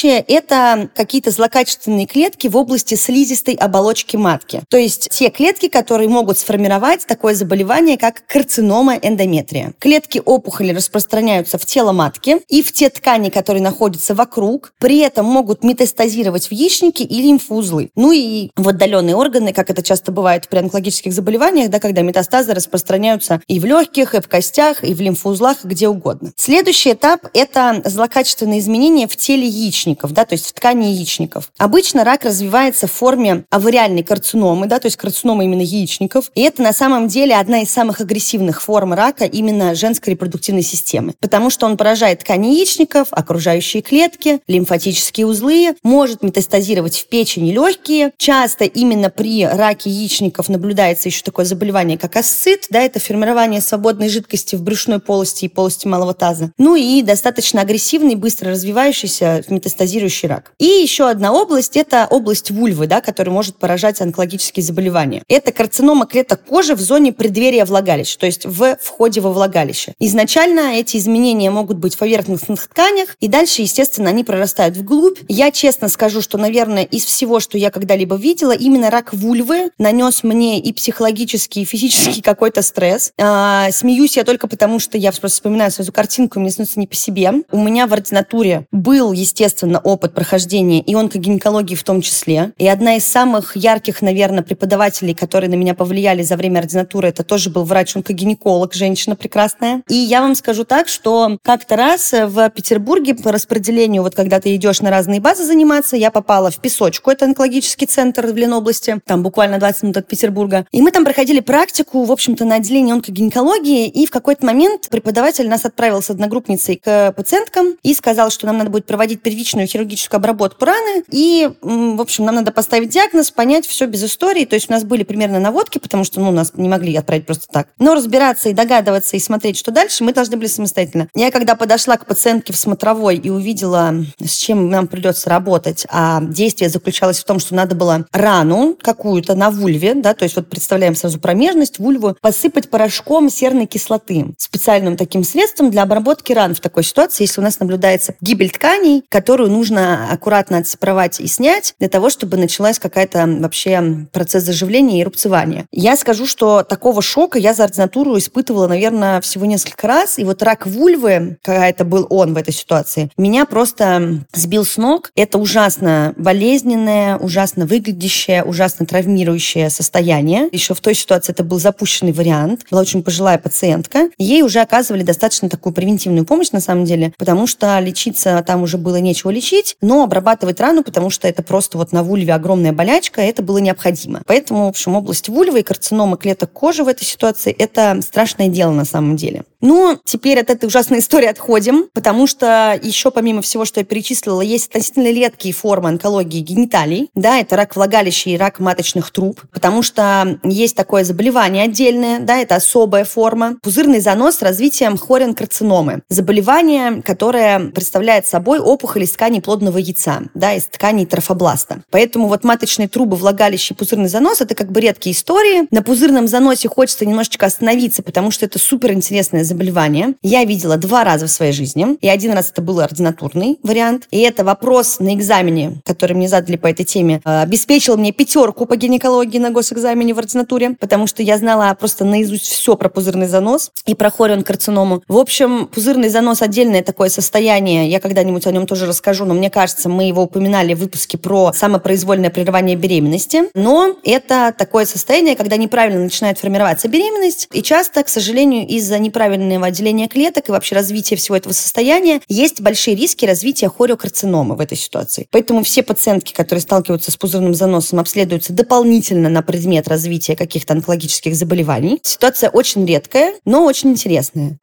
Следующее– 0.00 0.24
это 0.28 0.88
какие-то 0.94 1.30
злокачественные 1.30 2.06
клетки 2.06 2.46
в 2.46 2.56
области 2.56 2.94
слизистой 2.94 3.54
оболочки 3.54 4.16
матки. 4.16 4.62
То 4.70 4.78
есть 4.78 5.10
те 5.10 5.28
клетки, 5.28 5.68
которые 5.68 6.08
могут 6.08 6.38
сформировать 6.38 7.06
такое 7.06 7.34
заболевание, 7.34 7.98
как 7.98 8.24
карцинома 8.26 8.94
эндометрия. 8.94 9.74
Клетки 9.78 10.22
опухоли 10.24 10.72
распространяются 10.72 11.58
в 11.58 11.66
тело 11.66 11.92
матки 11.92 12.38
и 12.48 12.62
в 12.62 12.72
те 12.72 12.88
ткани, 12.88 13.28
которые 13.28 13.62
находятся 13.62 14.14
вокруг, 14.14 14.72
при 14.78 15.00
этом 15.00 15.26
могут 15.26 15.64
метастазировать 15.64 16.48
в 16.48 16.52
яичники 16.52 17.02
и 17.02 17.20
лимфоузлы. 17.20 17.90
Ну 17.94 18.12
и 18.12 18.48
в 18.56 18.68
отдаленные 18.68 19.16
органы, 19.16 19.52
как 19.52 19.68
это 19.68 19.82
часто 19.82 20.12
бывает 20.12 20.48
при 20.48 20.60
онкологических 20.60 21.12
заболеваниях, 21.12 21.68
да, 21.68 21.78
когда 21.78 22.00
метастазы 22.00 22.54
распространяются 22.54 23.42
и 23.48 23.60
в 23.60 23.66
легких, 23.66 24.14
и 24.14 24.22
в 24.22 24.28
костях, 24.28 24.82
и 24.82 24.94
в 24.94 25.00
лимфоузлах, 25.02 25.62
где 25.64 25.88
угодно. 25.88 26.32
Следующий 26.36 26.92
этап– 26.92 27.26
это 27.34 27.82
злокачественные 27.84 28.60
изменения 28.60 29.06
в 29.06 29.14
теле 29.14 29.46
яичников, 29.90 30.12
да, 30.12 30.24
то 30.24 30.34
есть 30.34 30.46
в 30.46 30.52
ткани 30.52 30.86
яичников. 30.86 31.50
Обычно 31.58 32.04
рак 32.04 32.24
развивается 32.24 32.86
в 32.86 32.92
форме 32.92 33.44
авариальной 33.50 34.02
карциномы, 34.02 34.66
да, 34.66 34.78
то 34.78 34.86
есть 34.86 34.96
карцинома 34.96 35.44
именно 35.44 35.62
яичников. 35.62 36.30
И 36.34 36.42
это 36.42 36.62
на 36.62 36.72
самом 36.72 37.08
деле 37.08 37.34
одна 37.34 37.62
из 37.62 37.70
самых 37.70 38.00
агрессивных 38.00 38.62
форм 38.62 38.94
рака 38.94 39.24
именно 39.24 39.74
женской 39.74 40.12
репродуктивной 40.12 40.62
системы, 40.62 41.14
потому 41.20 41.50
что 41.50 41.66
он 41.66 41.76
поражает 41.76 42.20
ткани 42.20 42.54
яичников, 42.54 43.08
окружающие 43.10 43.82
клетки, 43.82 44.40
лимфатические 44.46 45.26
узлы, 45.26 45.74
может 45.82 46.22
метастазировать 46.22 46.96
в 46.96 47.08
печени 47.08 47.52
легкие. 47.52 48.12
Часто 48.16 48.64
именно 48.64 49.10
при 49.10 49.44
раке 49.44 49.90
яичников 49.90 50.48
наблюдается 50.48 51.08
еще 51.08 51.22
такое 51.22 51.44
заболевание, 51.44 51.98
как 51.98 52.16
асцит, 52.16 52.66
да, 52.70 52.80
это 52.80 53.00
формирование 53.00 53.60
свободной 53.60 54.08
жидкости 54.08 54.56
в 54.56 54.62
брюшной 54.62 55.00
полости 55.00 55.46
и 55.46 55.48
полости 55.48 55.86
малого 55.86 56.14
таза. 56.14 56.52
Ну 56.58 56.76
и 56.76 57.02
достаточно 57.02 57.60
агрессивный, 57.60 58.14
быстро 58.14 58.50
развивающийся 58.50 59.44
метастазирующий 59.48 59.79
рак. 60.24 60.52
И 60.58 60.64
еще 60.64 61.08
одна 61.08 61.32
область– 61.32 61.76
это 61.78 62.06
область 62.08 62.50
вульвы, 62.50 62.86
да, 62.86 63.00
которая 63.00 63.34
может 63.34 63.56
поражать 63.56 64.00
онкологические 64.00 64.62
заболевания. 64.62 65.22
Это 65.28 65.52
карцинома 65.52 66.06
клеток 66.06 66.44
кожи 66.44 66.74
в 66.74 66.80
зоне 66.80 67.12
преддверия 67.12 67.64
влагалища, 67.64 68.18
то 68.18 68.26
есть 68.26 68.46
в 68.46 68.76
входе 68.80 69.20
во 69.20 69.32
влагалище. 69.32 69.94
Изначально 69.98 70.74
эти 70.76 70.96
изменения 70.96 71.50
могут 71.50 71.78
быть 71.78 71.94
в 71.94 71.98
поверхностных 71.98 72.66
тканях, 72.68 73.16
и 73.20 73.28
дальше, 73.28 73.62
естественно, 73.62 74.10
они 74.10 74.24
прорастают 74.24 74.76
вглубь. 74.76 75.18
Я 75.28 75.50
честно 75.50 75.88
скажу, 75.88 76.20
что, 76.20 76.38
наверное, 76.38 76.84
из 76.84 77.04
всего, 77.04 77.40
что 77.40 77.58
я 77.58 77.70
когда-либо 77.70 78.16
видела, 78.16 78.52
именно 78.52 78.90
рак 78.90 79.12
вульвы 79.12 79.70
нанес 79.78 80.22
мне 80.22 80.60
и 80.60 80.72
психологический, 80.72 81.62
и 81.62 81.64
физический 81.64 82.22
какой-то 82.22 82.62
стресс. 82.62 83.12
А, 83.18 83.70
смеюсь 83.70 84.16
я 84.16 84.24
только 84.24 84.48
потому, 84.48 84.78
что 84.78 84.98
я 84.98 85.10
просто 85.10 85.28
вспоминаю 85.28 85.70
сразу 85.70 85.92
картинку, 85.92 86.40
мне 86.40 86.50
становится 86.50 86.80
не 86.80 86.86
по 86.86 86.94
себе. 86.94 87.32
У 87.50 87.58
меня 87.58 87.86
в 87.86 87.92
ординатуре 87.92 88.66
был, 88.72 89.12
естественно, 89.12 89.69
опыт 89.78 90.14
прохождения 90.14 90.80
и 90.80 90.94
онкогинекологии 90.94 91.74
в 91.74 91.84
том 91.84 92.02
числе. 92.02 92.52
И 92.58 92.66
одна 92.66 92.96
из 92.96 93.06
самых 93.06 93.56
ярких, 93.56 94.02
наверное, 94.02 94.42
преподавателей, 94.42 95.14
которые 95.14 95.50
на 95.50 95.54
меня 95.54 95.74
повлияли 95.74 96.22
за 96.22 96.36
время 96.36 96.58
ординатуры, 96.58 97.08
это 97.08 97.22
тоже 97.22 97.50
был 97.50 97.64
врач-онкогинеколог, 97.64 98.74
женщина 98.74 99.16
прекрасная. 99.16 99.82
И 99.88 99.94
я 99.94 100.20
вам 100.20 100.34
скажу 100.34 100.64
так, 100.64 100.88
что 100.88 101.38
как-то 101.42 101.76
раз 101.76 102.12
в 102.12 102.50
Петербурге 102.50 103.14
по 103.14 103.32
распределению, 103.32 104.02
вот 104.02 104.14
когда 104.14 104.40
ты 104.40 104.54
идешь 104.54 104.80
на 104.80 104.90
разные 104.90 105.20
базы 105.20 105.44
заниматься, 105.44 105.96
я 105.96 106.10
попала 106.10 106.50
в 106.50 106.60
Песочку, 106.60 107.10
это 107.10 107.24
онкологический 107.24 107.86
центр 107.86 108.26
в 108.26 108.36
Ленобласти, 108.36 109.00
там 109.06 109.22
буквально 109.22 109.58
20 109.58 109.82
минут 109.84 109.96
от 109.98 110.08
Петербурга. 110.08 110.66
И 110.72 110.82
мы 110.82 110.90
там 110.90 111.04
проходили 111.04 111.40
практику, 111.40 112.04
в 112.04 112.12
общем-то, 112.12 112.44
на 112.44 112.56
отделении 112.56 112.92
онкогинекологии, 112.92 113.88
и 113.88 114.06
в 114.06 114.10
какой-то 114.10 114.44
момент 114.46 114.88
преподаватель 114.90 115.48
нас 115.48 115.64
отправил 115.64 116.02
с 116.02 116.10
одногруппницей 116.10 116.76
к 116.76 117.12
пациенткам 117.12 117.76
и 117.82 117.94
сказал, 117.94 118.30
что 118.30 118.46
нам 118.46 118.58
надо 118.58 118.70
будет 118.70 118.86
проводить 118.86 119.22
первичную 119.22 119.59
хирургическую 119.66 120.18
обработку 120.18 120.64
раны, 120.64 121.04
и, 121.10 121.50
в 121.62 122.00
общем, 122.00 122.24
нам 122.24 122.36
надо 122.36 122.52
поставить 122.52 122.90
диагноз, 122.90 123.30
понять 123.30 123.66
все 123.66 123.86
без 123.86 124.04
истории. 124.04 124.44
То 124.44 124.54
есть 124.54 124.70
у 124.70 124.72
нас 124.72 124.84
были 124.84 125.02
примерно 125.02 125.40
наводки, 125.40 125.78
потому 125.78 126.04
что, 126.04 126.20
ну, 126.20 126.30
нас 126.30 126.52
не 126.54 126.68
могли 126.68 126.94
отправить 126.96 127.26
просто 127.26 127.46
так. 127.50 127.68
Но 127.78 127.94
разбираться 127.94 128.48
и 128.48 128.52
догадываться, 128.52 129.16
и 129.16 129.20
смотреть, 129.20 129.56
что 129.56 129.70
дальше, 129.70 130.04
мы 130.04 130.12
должны 130.12 130.36
были 130.36 130.48
самостоятельно. 130.48 131.08
Я 131.14 131.30
когда 131.30 131.54
подошла 131.54 131.96
к 131.96 132.06
пациентке 132.06 132.52
в 132.52 132.56
смотровой 132.56 133.16
и 133.16 133.30
увидела, 133.30 133.94
с 134.18 134.34
чем 134.34 134.70
нам 134.70 134.86
придется 134.86 135.30
работать, 135.30 135.86
а 135.90 136.20
действие 136.22 136.70
заключалось 136.70 137.18
в 137.18 137.24
том, 137.24 137.38
что 137.38 137.54
надо 137.54 137.74
было 137.74 138.06
рану 138.12 138.76
какую-то 138.80 139.34
на 139.34 139.50
вульве, 139.50 139.94
да, 139.94 140.14
то 140.14 140.24
есть 140.24 140.36
вот 140.36 140.48
представляем 140.48 140.94
сразу 140.94 141.18
промежность, 141.18 141.78
вульву, 141.78 142.16
посыпать 142.20 142.70
порошком 142.70 143.30
серной 143.30 143.66
кислоты, 143.66 144.34
специальным 144.38 144.96
таким 144.96 145.24
средством 145.24 145.70
для 145.70 145.82
обработки 145.82 146.32
ран 146.32 146.54
в 146.54 146.60
такой 146.60 146.84
ситуации, 146.84 147.24
если 147.24 147.40
у 147.40 147.44
нас 147.44 147.60
наблюдается 147.60 148.14
гибель 148.20 148.50
тканей, 148.50 149.02
которую 149.08 149.49
нужно 149.50 150.08
аккуратно 150.10 150.58
отсепаровать 150.58 151.20
и 151.20 151.26
снять 151.26 151.74
для 151.78 151.88
того, 151.88 152.10
чтобы 152.10 152.36
началась 152.36 152.78
какая-то 152.78 153.26
вообще 153.26 154.06
процесс 154.12 154.44
заживления 154.44 155.00
и 155.00 155.04
рубцевания. 155.04 155.66
Я 155.72 155.96
скажу, 155.96 156.26
что 156.26 156.62
такого 156.62 157.02
шока 157.02 157.38
я 157.38 157.54
за 157.54 157.64
ординатуру 157.64 158.16
испытывала, 158.18 158.66
наверное, 158.66 159.20
всего 159.20 159.46
несколько 159.46 159.86
раз. 159.86 160.18
И 160.18 160.24
вот 160.24 160.42
рак 160.42 160.66
вульвы, 160.66 161.38
когда 161.42 161.68
это 161.68 161.84
был 161.84 162.06
он 162.10 162.34
в 162.34 162.36
этой 162.36 162.54
ситуации, 162.54 163.10
меня 163.16 163.44
просто 163.46 164.24
сбил 164.32 164.64
с 164.64 164.76
ног. 164.76 165.10
Это 165.16 165.38
ужасно 165.38 166.14
болезненное, 166.16 167.16
ужасно 167.16 167.66
выглядящее, 167.66 168.44
ужасно 168.44 168.86
травмирующее 168.86 169.70
состояние. 169.70 170.48
Еще 170.52 170.74
в 170.74 170.80
той 170.80 170.94
ситуации 170.94 171.32
это 171.32 171.44
был 171.44 171.58
запущенный 171.58 172.12
вариант. 172.12 172.66
Была 172.70 172.82
очень 172.82 173.02
пожилая 173.02 173.38
пациентка. 173.38 174.10
Ей 174.18 174.42
уже 174.42 174.60
оказывали 174.60 175.02
достаточно 175.02 175.48
такую 175.48 175.72
превентивную 175.72 176.24
помощь, 176.24 176.50
на 176.52 176.60
самом 176.60 176.84
деле, 176.84 177.12
потому 177.18 177.46
что 177.46 177.78
лечиться 177.80 178.42
там 178.46 178.62
уже 178.62 178.78
было 178.78 178.96
нечего 178.96 179.29
лечить, 179.30 179.76
но 179.80 180.02
обрабатывать 180.02 180.60
рану, 180.60 180.82
потому 180.82 181.10
что 181.10 181.28
это 181.28 181.42
просто 181.42 181.78
вот 181.78 181.92
на 181.92 182.02
вульве 182.02 182.34
огромная 182.34 182.72
болячка, 182.72 183.20
это 183.20 183.42
было 183.42 183.58
необходимо. 183.58 184.22
Поэтому, 184.26 184.66
в 184.66 184.68
общем, 184.68 184.96
область 184.96 185.28
вульвы 185.28 185.60
и 185.60 185.62
карцинома 185.62 186.16
клеток 186.16 186.52
кожи 186.52 186.84
в 186.84 186.88
этой 186.88 187.04
ситуации– 187.04 187.52
это 187.58 188.00
страшное 188.02 188.48
дело 188.48 188.72
на 188.72 188.84
самом 188.84 189.16
деле. 189.16 189.44
Ну, 189.60 189.98
теперь 190.04 190.40
от 190.40 190.50
этой 190.50 190.66
ужасной 190.66 191.00
истории 191.00 191.26
отходим, 191.26 191.86
потому 191.92 192.26
что 192.26 192.78
еще 192.82 193.10
помимо 193.10 193.42
всего, 193.42 193.64
что 193.64 193.80
я 193.80 193.84
перечислила, 193.84 194.40
есть 194.40 194.68
относительно 194.68 195.12
редкие 195.12 195.54
формы 195.54 195.90
онкологии 195.90 196.40
гениталий. 196.40 197.10
Да, 197.14 197.38
это 197.38 197.56
рак 197.56 197.76
влагалища 197.76 198.30
и 198.30 198.36
рак 198.36 198.58
маточных 198.58 199.10
труб, 199.10 199.42
потому 199.52 199.82
что 199.82 200.38
есть 200.44 200.76
такое 200.76 201.04
заболевание 201.04 201.64
отдельное, 201.64 202.20
да, 202.20 202.38
это 202.38 202.56
особая 202.56 203.04
форма. 203.04 203.56
Пузырный 203.62 204.00
занос 204.00 204.36
с 204.36 204.42
развитием 204.42 204.96
хорен-карциномы. 204.96 206.02
Заболевание, 206.08 207.02
которое 207.02 207.70
представляет 207.70 208.26
собой 208.26 208.58
опухоль 208.60 209.04
из 209.04 209.12
ткани 209.20 209.40
плодного 209.40 209.76
яйца, 209.76 210.22
да, 210.32 210.54
из 210.54 210.64
тканей 210.64 211.04
трофобласта. 211.04 211.82
Поэтому 211.90 212.26
вот 212.28 212.42
маточные 212.42 212.88
трубы, 212.88 213.18
влагалище 213.18 213.74
пузырный 213.74 214.08
занос– 214.08 214.40
это 214.40 214.54
как 214.54 214.72
бы 214.72 214.80
редкие 214.80 215.14
истории. 215.14 215.66
На 215.70 215.82
пузырном 215.82 216.26
заносе 216.26 216.70
хочется 216.70 217.04
немножечко 217.04 217.44
остановиться, 217.44 218.02
потому 218.02 218.30
что 218.30 218.46
это 218.46 218.58
супер 218.58 218.92
интересное 218.92 219.44
заболевание. 219.44 220.14
Я 220.22 220.42
видела 220.46 220.78
два 220.78 221.04
раза 221.04 221.26
в 221.26 221.30
своей 221.30 221.52
жизни. 221.52 221.98
И 222.00 222.08
один 222.08 222.32
раз 222.32 222.50
это 222.50 222.62
был 222.62 222.80
ординатурный 222.80 223.58
вариант. 223.62 224.08
И 224.10 224.20
это 224.20 224.42
вопрос 224.42 225.00
на 225.00 225.14
экзамене, 225.14 225.82
который 225.84 226.14
мне 226.14 226.26
задали 226.26 226.56
по 226.56 226.68
этой 226.68 226.86
теме, 226.86 227.20
э, 227.22 227.42
обеспечил 227.42 227.98
мне 227.98 228.12
пятерку 228.12 228.64
по 228.64 228.76
гинекологии 228.76 229.38
на 229.38 229.50
госэкзамене 229.50 230.14
в 230.14 230.18
ординатуре, 230.18 230.76
потому 230.80 231.06
что 231.06 231.22
я 231.22 231.36
знала 231.36 231.76
просто 231.78 232.06
наизусть 232.06 232.46
все 232.46 232.74
про 232.74 232.88
пузырный 232.88 233.28
занос 233.28 233.70
и 233.84 233.94
про 233.94 234.10
хорион 234.10 234.44
карциному. 234.44 235.02
В 235.08 235.18
общем, 235.18 235.66
пузырный 235.66 236.08
занос 236.08 236.40
отдельное 236.40 236.82
такое 236.82 237.10
состояние. 237.10 237.86
Я 237.90 238.00
когда-нибудь 238.00 238.46
о 238.46 238.52
нем 238.52 238.66
тоже 238.66 238.86
расскажу, 238.86 239.09
но 239.24 239.34
мне 239.34 239.50
кажется, 239.50 239.88
мы 239.88 240.04
его 240.04 240.22
упоминали 240.22 240.74
в 240.74 240.78
выпуске 240.78 241.18
про 241.18 241.52
самопроизвольное 241.52 242.30
прерывание 242.30 242.76
беременности. 242.76 243.44
Но 243.54 243.96
это 244.04 244.54
такое 244.56 244.86
состояние, 244.86 245.36
когда 245.36 245.56
неправильно 245.56 246.00
начинает 246.00 246.38
формироваться 246.38 246.88
беременность. 246.88 247.48
И 247.52 247.62
часто, 247.62 248.02
к 248.02 248.08
сожалению, 248.08 248.66
из-за 248.66 248.98
неправильного 248.98 249.66
отделения 249.66 250.08
клеток 250.08 250.48
и 250.48 250.52
вообще 250.52 250.74
развития 250.74 251.16
всего 251.16 251.36
этого 251.36 251.52
состояния, 251.52 252.20
есть 252.28 252.60
большие 252.60 252.96
риски 252.96 253.24
развития 253.24 253.68
хориокарциномы 253.68 254.56
в 254.56 254.60
этой 254.60 254.76
ситуации. 254.76 255.26
Поэтому 255.30 255.62
все 255.62 255.82
пациентки, 255.82 256.32
которые 256.32 256.62
сталкиваются 256.62 257.10
с 257.10 257.16
пузырным 257.16 257.54
заносом, 257.54 258.00
обследуются 258.00 258.52
дополнительно 258.52 259.28
на 259.28 259.42
предмет 259.42 259.88
развития 259.88 260.36
каких-то 260.36 260.74
онкологических 260.74 261.34
заболеваний. 261.34 262.00
Ситуация 262.02 262.50
очень 262.50 262.86
редкая, 262.86 263.34
но 263.44 263.64
очень 263.64 263.90
интересная. 263.90 264.58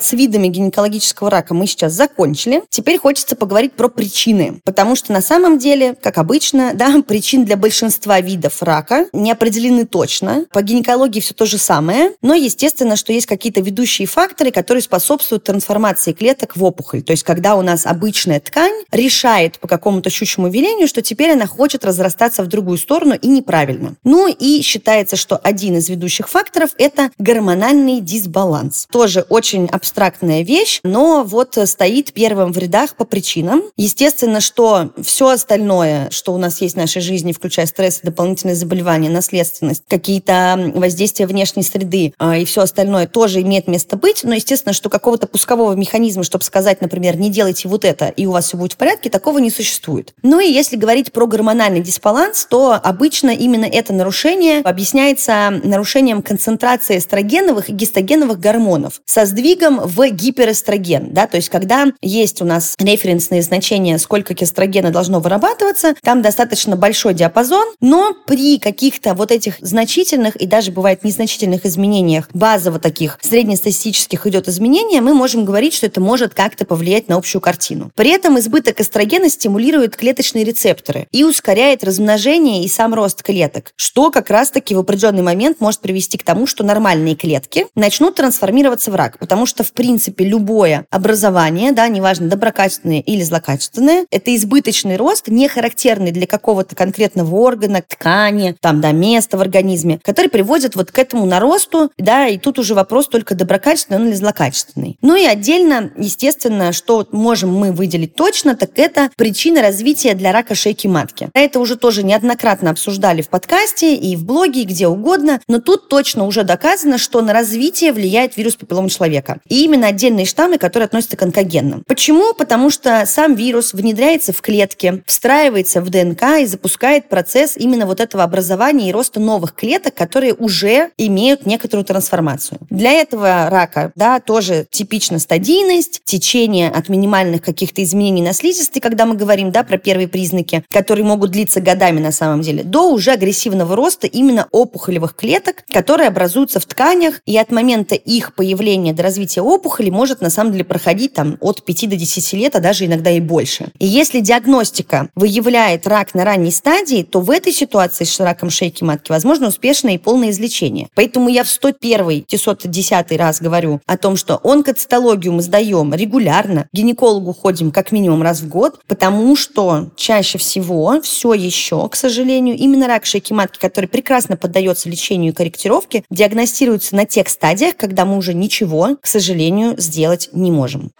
С 0.00 0.14
видами 0.14 0.48
гинекологического 0.48 1.30
рака 1.30 1.52
мы 1.52 1.66
сейчас 1.66 1.92
закончили. 1.92 2.62
Теперь 2.70 2.98
хочется 2.98 3.36
поговорить 3.36 3.74
про 3.74 3.88
причины, 3.88 4.60
потому 4.64 4.96
что 4.96 5.12
на 5.12 5.20
самом 5.20 5.58
деле, 5.58 5.94
как 6.00 6.16
обычно, 6.16 6.72
да, 6.74 7.02
причин 7.06 7.44
для 7.44 7.56
большинства 7.56 8.20
видов 8.20 8.62
рака 8.62 9.06
не 9.12 9.30
определены 9.30 9.84
точно. 9.84 10.46
По 10.52 10.62
гинекологии 10.62 11.20
все 11.20 11.34
то 11.34 11.44
же 11.44 11.58
самое, 11.58 12.12
но 12.22 12.34
естественно, 12.34 12.96
что 12.96 13.12
есть 13.12 13.26
какие-то 13.26 13.60
ведущие 13.60 14.08
факторы, 14.08 14.50
которые 14.50 14.82
способствуют 14.82 15.44
трансформации 15.44 16.12
клеток 16.12 16.56
в 16.56 16.64
опухоль. 16.64 17.02
То 17.02 17.12
есть, 17.12 17.22
когда 17.22 17.56
у 17.56 17.62
нас 17.62 17.84
обычная 17.84 18.40
ткань 18.40 18.84
решает 18.90 19.58
по 19.58 19.68
какому-то 19.68 20.08
щучьему 20.08 20.48
велению, 20.48 20.88
что 20.88 21.02
теперь 21.02 21.32
она 21.32 21.46
хочет 21.46 21.84
разрастаться 21.84 22.42
в 22.42 22.46
другую 22.46 22.78
сторону 22.78 23.14
и 23.20 23.28
неправильно. 23.28 23.96
Ну 24.04 24.28
и 24.28 24.62
считается, 24.62 25.16
что 25.16 25.36
один 25.36 25.76
из 25.76 25.90
ведущих 25.90 26.28
факторов– 26.28 26.70
это 26.78 27.10
гормональный 27.18 28.00
дисбаланс. 28.00 28.86
Тоже 28.90 29.26
очень 29.28 29.68
абстрактная 29.90 30.42
вещь, 30.42 30.78
но 30.84 31.24
вот 31.24 31.58
стоит 31.64 32.12
первым 32.12 32.52
в 32.52 32.58
рядах 32.58 32.94
по 32.94 33.04
причинам. 33.04 33.62
Естественно, 33.76 34.40
что 34.40 34.92
все 35.02 35.30
остальное, 35.30 36.08
что 36.10 36.32
у 36.32 36.38
нас 36.38 36.60
есть 36.60 36.76
в 36.76 36.78
нашей 36.78 37.02
жизни, 37.02 37.32
включая 37.32 37.66
стресс, 37.66 38.00
дополнительные 38.02 38.54
заболевания, 38.54 39.10
наследственность, 39.10 39.82
какие-то 39.88 40.72
воздействия 40.76 41.26
внешней 41.26 41.64
среды 41.64 42.14
а, 42.18 42.38
и 42.38 42.44
все 42.44 42.62
остальное 42.62 43.08
тоже 43.08 43.40
имеет 43.40 43.66
место 43.66 43.96
быть, 43.96 44.22
но 44.22 44.34
естественно, 44.34 44.72
что 44.72 44.90
какого-то 44.90 45.26
пускового 45.26 45.72
механизма, 45.72 46.22
чтобы 46.22 46.44
сказать, 46.44 46.80
например, 46.80 47.16
не 47.16 47.28
делайте 47.28 47.66
вот 47.66 47.84
это, 47.84 48.08
и 48.08 48.26
у 48.26 48.30
вас 48.30 48.46
все 48.46 48.56
будет 48.56 48.74
в 48.74 48.76
порядке, 48.76 49.10
такого 49.10 49.38
не 49.38 49.50
существует. 49.50 50.14
Ну 50.22 50.38
и 50.38 50.48
если 50.48 50.76
говорить 50.76 51.10
про 51.10 51.26
гормональный 51.26 51.80
дисбаланс, 51.80 52.46
то 52.48 52.74
обычно 52.74 53.30
именно 53.30 53.64
это 53.64 53.92
нарушение 53.92 54.60
объясняется 54.60 55.60
нарушением 55.64 56.22
концентрации 56.22 56.98
эстрогеновых 56.98 57.68
и 57.70 57.72
гистогеновых 57.72 58.38
гормонов 58.38 59.00
со 59.04 59.26
сдвигом 59.26 59.79
в 59.84 60.08
гиперэстроген. 60.08 61.12
Да? 61.12 61.26
То 61.26 61.36
есть 61.36 61.48
когда 61.48 61.86
есть 62.00 62.42
у 62.42 62.44
нас 62.44 62.74
референсные 62.78 63.42
значения, 63.42 63.98
сколько 63.98 64.34
эстрогена 64.34 64.90
должно 64.90 65.20
вырабатываться, 65.20 65.94
там 66.02 66.22
достаточно 66.22 66.76
большой 66.76 67.14
диапазон, 67.14 67.66
но 67.80 68.14
при 68.26 68.58
каких-то 68.58 69.14
вот 69.14 69.30
этих 69.30 69.56
значительных 69.60 70.36
и 70.36 70.46
даже 70.46 70.72
бывает 70.72 71.04
незначительных 71.04 71.66
изменениях, 71.66 72.28
базово 72.32 72.78
таких 72.78 73.18
среднестатистических 73.20 74.26
идет 74.26 74.48
изменения, 74.48 75.00
мы 75.00 75.14
можем 75.14 75.44
говорить, 75.44 75.74
что 75.74 75.86
это 75.86 76.00
может 76.00 76.34
как-то 76.34 76.64
повлиять 76.64 77.08
на 77.08 77.16
общую 77.16 77.40
картину. 77.40 77.90
При 77.94 78.10
этом 78.10 78.38
избыток 78.38 78.80
эстрогена 78.80 79.28
стимулирует 79.28 79.96
клеточные 79.96 80.44
рецепторы 80.44 81.06
и 81.12 81.24
ускоряет 81.24 81.84
размножение 81.84 82.64
и 82.64 82.68
сам 82.68 82.94
рост 82.94 83.22
клеток, 83.22 83.72
что 83.76 84.10
как 84.10 84.30
раз-таки 84.30 84.74
в 84.74 84.78
определенный 84.78 85.22
момент 85.22 85.60
может 85.60 85.80
привести 85.80 86.18
к 86.18 86.22
тому, 86.22 86.46
что 86.46 86.64
нормальные 86.64 87.16
клетки 87.16 87.66
начнут 87.74 88.14
трансформироваться 88.14 88.90
в 88.90 88.94
рак, 88.94 89.18
потому 89.18 89.46
что, 89.46 89.64
в 89.70 89.72
принципе, 89.72 90.24
любое 90.24 90.86
образование, 90.90 91.72
да, 91.72 91.86
неважно, 91.88 92.28
доброкачественное 92.28 93.00
или 93.00 93.22
злокачественное, 93.22 94.06
это 94.10 94.34
избыточный 94.34 94.96
рост, 94.96 95.28
не 95.28 95.48
характерный 95.48 96.10
для 96.10 96.26
какого-то 96.26 96.74
конкретного 96.74 97.34
органа, 97.36 97.82
ткани, 97.86 98.56
там, 98.60 98.80
да, 98.80 98.90
места 98.90 99.38
в 99.38 99.40
организме, 99.40 100.00
который 100.02 100.28
приводит 100.28 100.74
вот 100.74 100.90
к 100.90 100.98
этому 100.98 101.24
наросту, 101.24 101.92
да, 101.98 102.26
и 102.26 102.36
тут 102.38 102.58
уже 102.58 102.74
вопрос 102.74 103.06
только 103.06 103.34
доброкачественный 103.34 104.08
или 104.08 104.14
злокачественный. 104.14 104.96
Ну 105.02 105.14
и 105.14 105.24
отдельно, 105.24 105.92
естественно, 105.96 106.72
что 106.72 107.06
можем 107.12 107.54
мы 107.54 107.70
выделить 107.70 108.14
точно, 108.14 108.56
так 108.56 108.70
это 108.76 109.10
причина 109.16 109.62
развития 109.62 110.14
для 110.14 110.32
рака 110.32 110.54
шейки 110.54 110.88
матки. 110.88 111.28
Это 111.32 111.60
уже 111.60 111.76
тоже 111.76 112.02
неоднократно 112.02 112.70
обсуждали 112.70 113.22
в 113.22 113.28
подкасте 113.28 113.94
и 113.94 114.16
в 114.16 114.24
блоге, 114.24 114.62
и 114.62 114.64
где 114.64 114.88
угодно, 114.88 115.40
но 115.46 115.60
тут 115.60 115.88
точно 115.88 116.24
уже 116.24 116.42
доказано, 116.42 116.98
что 116.98 117.20
на 117.20 117.32
развитие 117.32 117.92
влияет 117.92 118.36
вирус 118.36 118.56
папиллома 118.56 118.90
человека. 118.90 119.40
И 119.48 119.59
именно 119.64 119.88
отдельные 119.88 120.26
штаммы, 120.26 120.58
которые 120.58 120.86
относятся 120.86 121.16
к 121.16 121.22
онкогенным. 121.22 121.84
Почему? 121.86 122.34
Потому 122.34 122.70
что 122.70 123.04
сам 123.06 123.34
вирус 123.34 123.72
внедряется 123.72 124.32
в 124.32 124.40
клетки, 124.40 125.02
встраивается 125.06 125.80
в 125.80 125.90
ДНК 125.90 126.40
и 126.40 126.46
запускает 126.46 127.08
процесс 127.08 127.56
именно 127.56 127.86
вот 127.86 128.00
этого 128.00 128.22
образования 128.22 128.88
и 128.88 128.92
роста 128.92 129.20
новых 129.20 129.54
клеток, 129.54 129.94
которые 129.94 130.34
уже 130.34 130.90
имеют 130.96 131.46
некоторую 131.46 131.84
трансформацию. 131.84 132.58
Для 132.70 132.92
этого 132.92 133.48
рака, 133.50 133.92
да, 133.94 134.20
тоже 134.20 134.66
типично 134.70 135.18
стадийность, 135.18 136.00
течение 136.04 136.70
от 136.70 136.88
минимальных 136.88 137.42
каких-то 137.42 137.82
изменений 137.82 138.22
на 138.22 138.32
слизистой, 138.32 138.80
когда 138.80 139.06
мы 139.06 139.14
говорим, 139.14 139.50
да, 139.50 139.62
про 139.62 139.78
первые 139.78 140.08
признаки, 140.08 140.64
которые 140.70 141.04
могут 141.04 141.30
длиться 141.30 141.60
годами 141.60 142.00
на 142.00 142.12
самом 142.12 142.42
деле, 142.42 142.62
до 142.62 142.90
уже 142.90 143.12
агрессивного 143.12 143.76
роста 143.76 144.06
именно 144.06 144.48
опухолевых 144.50 145.14
клеток, 145.14 145.64
которые 145.70 146.08
образуются 146.08 146.60
в 146.60 146.66
тканях, 146.66 147.20
и 147.26 147.36
от 147.36 147.50
момента 147.50 147.94
их 147.94 148.34
появления 148.34 148.92
до 148.92 149.02
развития 149.02 149.42
опухоли 149.50 149.90
может 149.90 150.20
на 150.20 150.30
самом 150.30 150.52
деле 150.52 150.64
проходить 150.64 151.14
там 151.14 151.36
от 151.40 151.64
5 151.64 151.90
до 151.90 151.96
10 151.96 152.32
лет, 152.34 152.56
а 152.56 152.60
даже 152.60 152.86
иногда 152.86 153.10
и 153.10 153.20
больше. 153.20 153.68
И 153.78 153.86
если 153.86 154.20
диагностика 154.20 155.08
выявляет 155.14 155.86
рак 155.86 156.14
на 156.14 156.24
ранней 156.24 156.50
стадии, 156.50 157.02
то 157.02 157.20
в 157.20 157.30
этой 157.30 157.52
ситуации 157.52 158.04
с 158.04 158.20
раком 158.20 158.50
шейки 158.50 158.84
матки 158.84 159.10
возможно 159.10 159.48
успешное 159.48 159.94
и 159.94 159.98
полное 159.98 160.30
излечение. 160.30 160.88
Поэтому 160.94 161.28
я 161.28 161.44
в 161.44 161.48
101 161.48 162.24
910 162.28 163.12
раз 163.18 163.40
говорю 163.40 163.80
о 163.86 163.96
том, 163.96 164.16
что 164.16 164.40
онкоцитологию 164.42 165.32
мы 165.32 165.42
сдаем 165.42 165.92
регулярно, 165.94 166.64
к 166.64 166.68
гинекологу 166.72 167.32
ходим 167.32 167.70
как 167.70 167.92
минимум 167.92 168.22
раз 168.22 168.40
в 168.40 168.48
год, 168.48 168.80
потому 168.86 169.36
что 169.36 169.90
чаще 169.96 170.38
всего 170.38 171.00
все 171.02 171.34
еще, 171.34 171.88
к 171.88 171.96
сожалению, 171.96 172.56
именно 172.56 172.86
рак 172.86 173.04
шейки 173.04 173.32
матки, 173.32 173.58
который 173.58 173.86
прекрасно 173.86 174.36
поддается 174.36 174.88
лечению 174.88 175.32
и 175.32 175.34
корректировке, 175.34 176.04
диагностируется 176.10 176.94
на 176.96 177.04
тех 177.06 177.28
стадиях, 177.28 177.76
когда 177.76 178.04
мы 178.04 178.16
уже 178.16 178.34
ничего, 178.34 178.96
к 179.00 179.06
сожалению, 179.06 179.39
сделать 179.78 180.28
не 180.32 180.50
можем. 180.50 180.92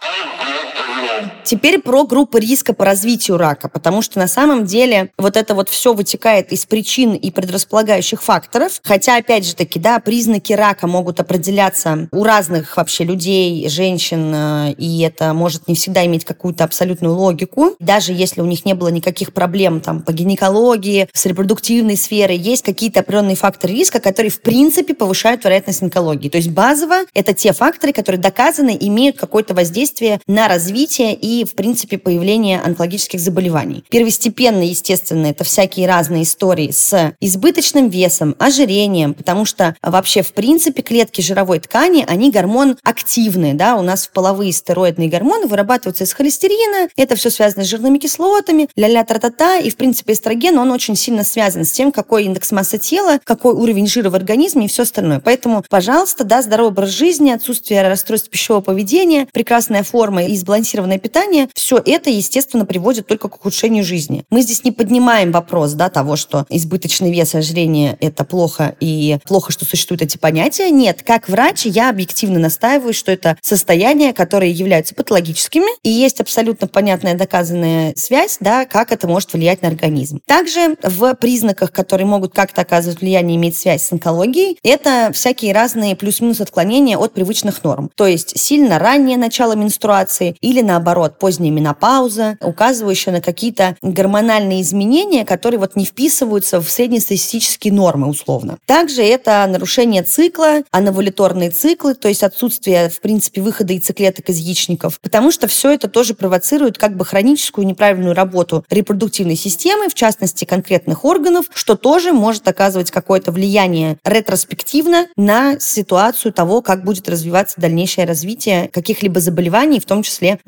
Теперь 1.45 1.81
про 1.81 2.05
группы 2.05 2.39
риска 2.39 2.75
по 2.75 2.85
развитию 2.85 3.37
рака, 3.37 3.69
потому 3.69 4.03
что 4.03 4.19
на 4.19 4.29
самом 4.29 4.65
деле 4.65 5.11
вот 5.19 5.37
это 5.37 5.55
вот 5.55 5.69
все 5.69 5.95
вытекает 5.95 6.53
из 6.53 6.67
причин 6.67 7.15
и 7.15 7.31
предрасполагающих 7.31 8.23
факторов. 8.23 8.81
Хотя, 8.85 9.17
опять 9.17 9.47
же 9.47 9.55
таки, 9.55 9.79
да, 9.79 9.99
признаки 10.01 10.53
рака 10.53 10.87
могут 10.87 11.21
определяться 11.21 12.09
у 12.13 12.25
разных 12.25 12.77
вообще 12.77 13.05
людей, 13.05 13.69
женщин, 13.69 14.33
э, 14.35 14.73
и 14.79 15.01
это 15.01 15.33
может 15.35 15.69
не 15.69 15.75
всегда 15.75 16.05
иметь 16.07 16.25
какую-то 16.25 16.65
абсолютную 16.65 17.15
логику. 17.15 17.75
Даже 17.79 18.13
если 18.13 18.41
у 18.41 18.47
них 18.47 18.65
не 18.65 18.75
было 18.75 18.89
никаких 18.89 19.33
проблем 19.33 19.81
там 19.81 20.03
по 20.03 20.13
гинекологии, 20.13 21.09
с 21.13 21.27
репродуктивной 21.27 21.97
сферой, 21.97 22.37
есть 22.37 22.63
какие-то 22.63 23.01
определенные 23.01 23.37
факторы 23.37 23.73
риска, 23.73 24.01
которые 24.01 24.31
в 24.31 24.41
принципе 24.41 24.95
повышают 24.95 25.45
вероятность 25.45 25.83
онкологии. 25.83 26.29
То 26.29 26.39
есть 26.39 26.51
базово 26.51 27.05
это 27.15 27.33
те 27.33 27.53
факторы, 27.53 27.93
которые 27.93 28.21
доказаны, 28.21 28.77
имеют 28.81 29.19
какое-то 29.19 29.55
воздействие 29.55 30.21
на 30.27 30.49
развитие 30.49 31.15
и 31.15 31.30
в 31.45 31.55
принципе, 31.55 31.99
появления 31.99 32.61
онкологических 32.61 33.21
заболеваний. 33.21 33.85
Первостепенно, 33.89 34.63
естественно, 34.63 35.27
это 35.27 35.45
всякие 35.45 35.87
разные 35.87 36.25
истории 36.25 36.71
с 36.71 37.15
избыточным 37.21 37.89
весом, 37.89 38.35
ожирением, 38.39 39.15
потому 39.15 39.45
что 39.45 39.77
вообще, 39.83 40.23
в 40.23 40.33
принципе, 40.33 40.83
клетки 40.83 41.21
жировой 41.21 41.61
ткани, 41.61 42.05
они 42.09 42.31
гормон 42.31 42.77
активные, 42.83 43.55
да, 43.55 43.77
у 43.77 43.83
нас 43.83 44.09
половые 44.13 44.53
стероидные 44.53 45.09
гормоны 45.09 45.47
вырабатываются 45.47 46.05
из 46.05 46.13
холестерина, 46.13 46.89
это 46.97 47.15
все 47.17 47.31
связано 47.31 47.65
с 47.65 47.69
жирными 47.69 47.99
кислотами, 47.99 48.69
ля-ля 48.77 49.05
тра-та-та, 49.05 49.59
и, 49.59 49.71
в 49.71 49.77
принципе, 49.77 50.13
эстроген, 50.13 50.59
он 50.59 50.71
очень 50.71 50.97
сильно 50.97 51.25
связан 51.25 51.65
с 51.65 51.73
тем, 51.73 51.93
какой 51.93 52.25
индекс 52.25 52.51
массы 52.53 52.79
тела, 52.79 53.21
какой 53.25 53.55
уровень 53.55 53.87
жира 53.87 54.11
в 54.11 54.15
организме 54.15 54.67
и 54.67 54.69
все 54.69 54.83
остальное. 54.83 55.21
Поэтому, 55.21 55.65
пожалуйста, 55.69 56.25
да, 56.25 56.43
здоровый 56.43 56.73
образ 56.73 56.91
жизни, 56.91 57.31
отсутствие 57.31 57.87
расстройств 57.87 58.31
пищевого 58.31 58.63
поведения, 58.63 59.27
прекрасная 59.33 59.83
форма 59.83 60.25
и 60.25 60.37
сбалансированное 60.37 60.99
питание 60.99 61.20
питания, 61.21 61.49
все 61.55 61.81
это, 61.85 62.11
естественно, 62.11 62.65
приводит 62.65 63.07
только 63.07 63.29
к 63.29 63.37
ухудшению 63.37 63.85
жизни. 63.85 64.25
Мы 64.31 64.43
здесь 64.43 64.65
не 64.65 64.73
поднимаем 64.73 65.33
вопрос 65.33 65.73
да, 65.73 65.91
того, 65.91 66.17
что 66.17 66.47
избыточный 66.49 67.13
вес 67.13 67.35
и 67.35 67.39
ожирение– 67.39 67.97
это 68.01 68.25
плохо, 68.25 68.75
и 68.81 69.19
плохо, 69.27 69.53
что 69.53 69.65
существуют 69.65 70.03
эти 70.03 70.17
понятия. 70.17 70.71
Нет, 70.71 71.03
как 71.05 71.29
врач 71.29 71.67
я 71.67 71.91
объективно 71.91 72.39
настаиваю, 72.39 72.95
что 72.95 73.13
это 73.13 73.37
состояния, 73.43 74.13
которые 74.13 74.53
являются 74.53 74.95
патологическими, 74.95 75.71
и 75.83 75.91
есть 75.91 76.21
абсолютно 76.21 76.67
понятная 76.67 77.15
доказанная 77.15 77.95
связь, 77.97 78.39
да, 78.41 78.65
как 78.65 78.93
это 78.93 79.07
может 79.07 79.33
влиять 79.33 79.63
на 79.63 79.69
организм. 79.69 80.21
Также 80.27 80.77
в 80.83 81.15
признаках, 81.15 81.73
которые 81.73 82.07
могут 82.07 82.33
как-то 82.33 82.63
оказывать 82.63 83.01
влияние, 83.01 83.37
иметь 83.37 83.57
связь 83.57 83.83
с 83.83 83.93
онкологией, 83.93 84.59
это 84.63 85.11
всякие 85.13 85.53
разные 85.53 85.97
плюс-минус 85.97 86.41
отклонения 86.41 86.97
от 86.97 87.13
привычных 87.13 87.63
норм. 87.63 87.91
То 87.95 88.07
есть 88.07 88.39
сильно 88.39 88.79
раннее 88.79 89.19
начало 89.19 89.55
менструации 89.55 90.37
или 90.41 90.61
наоборот 90.61 91.10
вот 91.11 91.19
поздняя 91.19 91.53
менопауза, 91.53 92.39
указывающая 92.41 93.13
на 93.13 93.21
какие-то 93.21 93.77
гормональные 93.83 94.63
изменения, 94.63 95.25
которые 95.25 95.59
вот 95.59 95.77
не 95.77 95.85
вписываются 95.85 96.61
в 96.61 96.71
среднестатистические 96.71 97.73
нормы 97.73 98.09
условно. 98.09 98.59
Также 98.67 99.03
это 99.03 99.47
нарушение 99.49 100.03
цикла, 100.03 100.63
анавалиторные 100.71 101.51
циклы, 101.51 101.95
то 101.95 102.09
есть 102.09 102.23
отсутствие, 102.23 102.89
в 102.89 103.01
принципе, 103.01 103.41
выхода 103.41 103.73
яйцеклеток 103.73 104.29
из 104.29 104.39
яичников, 104.39 105.01
потому 105.01 105.31
что 105.31 105.49
все 105.49 105.71
это 105.71 105.89
тоже 105.89 106.15
провоцирует 106.15 106.79
как 106.79 106.97
бы 106.97 107.05
хроническую 107.05 107.67
неправильную 107.67 108.15
работу 108.15 108.65
репродуктивной 108.71 109.37
системы, 109.37 109.89
в 109.89 109.95
частности, 109.95 110.45
конкретных 110.45 111.05
органов, 111.05 111.47
что 111.53 111.77
тоже 111.77 112.13
может 112.13 112.47
оказывать 112.47 112.91
какое-то 112.91 113.33
влияние 113.33 113.99
ретроспективно 114.05 115.09
на 115.17 115.59
ситуацию 115.59 116.33
того, 116.33 116.63
как 116.63 116.85
будет 116.85 117.09
развиваться 117.09 117.61
дальнейшее 117.61 118.07
развитие 118.07 118.69
каких-либо 118.69 119.21
заболеваний, 119.21 119.81
в 119.81 119.87
том 119.87 120.03
числе 120.03 120.39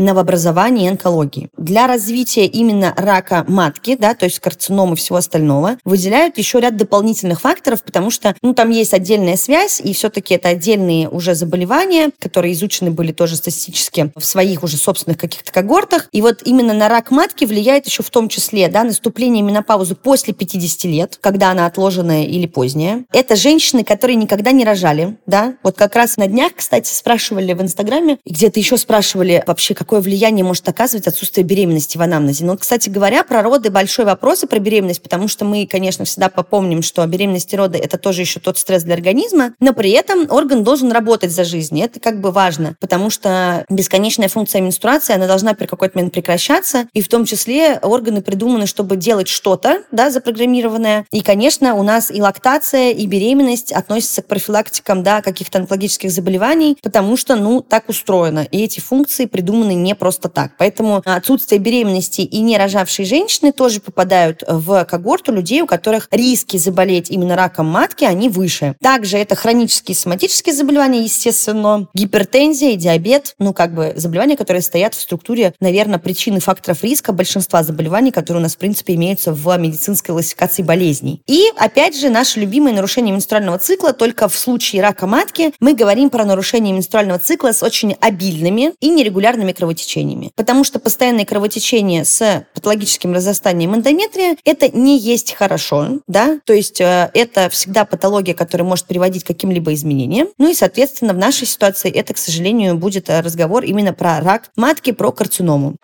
новообразования 0.52 0.86
и 0.86 0.90
онкологии. 0.90 1.48
Для 1.56 1.86
развития 1.86 2.46
именно 2.46 2.94
рака 2.96 3.44
матки, 3.48 3.96
да, 3.96 4.14
то 4.14 4.26
есть 4.26 4.38
карциномы 4.38 4.94
и 4.94 4.96
всего 4.96 5.16
остального, 5.18 5.78
выделяют 5.84 6.38
еще 6.38 6.60
ряд 6.60 6.76
дополнительных 6.76 7.40
факторов, 7.40 7.82
потому 7.82 8.10
что 8.10 8.34
ну, 8.42 8.54
там 8.54 8.70
есть 8.70 8.94
отдельная 8.94 9.36
связь, 9.36 9.80
и 9.80 9.92
все-таки 9.92 10.34
это 10.34 10.48
отдельные 10.48 11.08
уже 11.08 11.34
заболевания, 11.34 12.10
которые 12.18 12.52
изучены 12.52 12.90
были 12.90 13.12
тоже 13.12 13.36
статистически 13.36 14.12
в 14.16 14.24
своих 14.24 14.62
уже 14.62 14.76
собственных 14.76 15.18
каких-то 15.18 15.52
когортах. 15.52 16.08
И 16.12 16.22
вот 16.22 16.42
именно 16.44 16.74
на 16.74 16.88
рак 16.88 17.10
матки 17.10 17.44
влияет 17.44 17.86
еще 17.86 18.02
в 18.02 18.10
том 18.10 18.28
числе 18.28 18.68
да, 18.68 18.84
наступление 18.84 19.42
менопаузы 19.42 19.94
после 19.94 20.34
50 20.34 20.84
лет, 20.84 21.18
когда 21.20 21.50
она 21.50 21.66
отложенная 21.66 22.24
или 22.24 22.46
поздняя. 22.46 23.04
Это 23.12 23.36
женщины, 23.36 23.84
которые 23.84 24.16
никогда 24.16 24.52
не 24.52 24.64
рожали. 24.64 25.16
Да? 25.26 25.54
Вот 25.62 25.76
как 25.76 25.96
раз 25.96 26.16
на 26.16 26.26
днях, 26.26 26.52
кстати, 26.56 26.92
спрашивали 26.92 27.52
в 27.52 27.62
Инстаграме, 27.62 28.18
где-то 28.26 28.60
еще 28.60 28.76
спрашивали 28.76 29.42
вообще, 29.46 29.74
какое 29.74 30.00
влияние 30.00 30.41
может 30.44 30.68
оказывать 30.68 31.06
отсутствие 31.06 31.44
беременности 31.44 31.96
в 31.96 32.02
анамнезе. 32.02 32.44
Ну, 32.44 32.52
вот, 32.52 32.60
кстати 32.60 32.88
говоря, 32.88 33.24
про 33.24 33.42
роды 33.42 33.70
большой 33.70 34.04
вопрос 34.04 34.42
и 34.42 34.46
про 34.46 34.58
беременность, 34.58 35.02
потому 35.02 35.28
что 35.28 35.44
мы, 35.44 35.66
конечно, 35.66 36.04
всегда 36.04 36.28
попомним, 36.28 36.82
что 36.82 37.06
беременность 37.06 37.52
и 37.52 37.56
роды– 37.56 37.78
это 37.82 37.98
тоже 37.98 38.22
еще 38.22 38.40
тот 38.40 38.58
стресс 38.58 38.82
для 38.82 38.94
организма, 38.94 39.54
но 39.60 39.72
при 39.72 39.90
этом 39.90 40.30
орган 40.30 40.64
должен 40.64 40.92
работать 40.92 41.32
за 41.32 41.44
жизнь. 41.44 41.80
Это 41.80 42.00
как 42.00 42.20
бы 42.20 42.30
важно, 42.30 42.76
потому 42.80 43.10
что 43.10 43.64
бесконечная 43.68 44.28
функция 44.28 44.60
менструации, 44.60 45.14
она 45.14 45.26
должна 45.26 45.54
при 45.54 45.66
какой-то 45.66 45.98
момент 45.98 46.14
прекращаться, 46.14 46.86
и 46.92 47.02
в 47.02 47.08
том 47.08 47.24
числе 47.24 47.78
органы 47.82 48.22
придуманы, 48.22 48.66
чтобы 48.66 48.96
делать 48.96 49.28
что-то, 49.28 49.82
да, 49.90 50.10
запрограммированное. 50.10 51.06
И, 51.10 51.22
конечно, 51.22 51.74
у 51.74 51.82
нас 51.82 52.10
и 52.10 52.20
лактация, 52.20 52.90
и 52.92 53.06
беременность 53.06 53.72
относятся 53.72 54.22
к 54.22 54.26
профилактикам, 54.26 55.02
да, 55.02 55.22
каких-то 55.22 55.58
онкологических 55.58 56.10
заболеваний, 56.10 56.78
потому 56.82 57.16
что, 57.16 57.36
ну, 57.36 57.60
так 57.60 57.88
устроено. 57.88 58.46
И 58.50 58.62
эти 58.62 58.80
функции 58.80 59.26
придуманы 59.26 59.74
не 59.74 59.94
просто 59.94 60.28
так. 60.32 60.52
Поэтому 60.58 61.02
отсутствие 61.04 61.58
беременности 61.58 62.22
и 62.22 62.40
не 62.40 62.58
рожавшие 62.58 63.06
женщины 63.06 63.52
тоже 63.52 63.80
попадают 63.80 64.42
в 64.46 64.84
когорту 64.84 65.32
людей, 65.32 65.62
у 65.62 65.66
которых 65.66 66.08
риски 66.10 66.56
заболеть 66.56 67.10
именно 67.10 67.36
раком 67.36 67.66
матки, 67.66 68.04
они 68.04 68.28
выше. 68.28 68.74
Также 68.80 69.18
это 69.18 69.34
хронические 69.34 69.96
соматические 69.96 70.54
заболевания, 70.54 71.02
естественно, 71.02 71.88
гипертензия 71.94 72.70
и 72.70 72.76
диабет, 72.76 73.34
ну, 73.38 73.52
как 73.52 73.74
бы 73.74 73.92
заболевания, 73.96 74.36
которые 74.36 74.62
стоят 74.62 74.94
в 74.94 75.00
структуре, 75.00 75.54
наверное, 75.60 75.98
причины 75.98 76.40
факторов 76.40 76.82
риска 76.82 77.12
большинства 77.12 77.62
заболеваний, 77.62 78.10
которые 78.10 78.40
у 78.40 78.42
нас, 78.42 78.54
в 78.54 78.58
принципе, 78.58 78.94
имеются 78.94 79.32
в 79.32 79.56
медицинской 79.58 80.14
классификации 80.14 80.62
болезней. 80.62 81.22
И, 81.26 81.46
опять 81.56 81.98
же, 81.98 82.08
наше 82.08 82.40
любимое 82.40 82.72
нарушение 82.72 83.12
менструального 83.12 83.58
цикла, 83.58 83.92
только 83.92 84.28
в 84.28 84.36
случае 84.36 84.82
рака 84.82 85.06
матки 85.06 85.52
мы 85.60 85.74
говорим 85.74 86.10
про 86.10 86.24
нарушение 86.24 86.72
менструального 86.72 87.18
цикла 87.18 87.52
с 87.52 87.62
очень 87.62 87.96
обильными 88.00 88.72
и 88.80 88.88
нерегулярными 88.88 89.52
кровотечениями. 89.52 90.21
Потому 90.36 90.64
что 90.64 90.78
постоянное 90.78 91.24
кровотечение 91.24 92.04
с 92.04 92.46
патологическим 92.54 93.12
разрастанием 93.12 93.74
эндометрия– 93.74 94.36
это 94.44 94.68
не 94.68 94.98
есть 94.98 95.32
хорошо, 95.32 96.00
да, 96.06 96.38
то 96.44 96.52
есть 96.52 96.80
э, 96.80 97.10
это 97.14 97.48
всегда 97.48 97.84
патология, 97.84 98.34
которая 98.34 98.66
может 98.66 98.86
приводить 98.86 99.24
к 99.24 99.26
каким-либо 99.26 99.72
изменениям. 99.74 100.28
Ну 100.38 100.50
и, 100.50 100.54
соответственно, 100.54 101.12
в 101.14 101.18
нашей 101.18 101.46
ситуации 101.46 101.90
это, 101.90 102.14
к 102.14 102.18
сожалению, 102.18 102.76
будет 102.76 103.08
э, 103.08 103.20
разговор 103.20 103.64
именно 103.64 103.92
про 103.92 104.20
рак 104.20 104.50
матки, 104.56 104.92
про 104.92 105.12
карциному. 105.12 105.76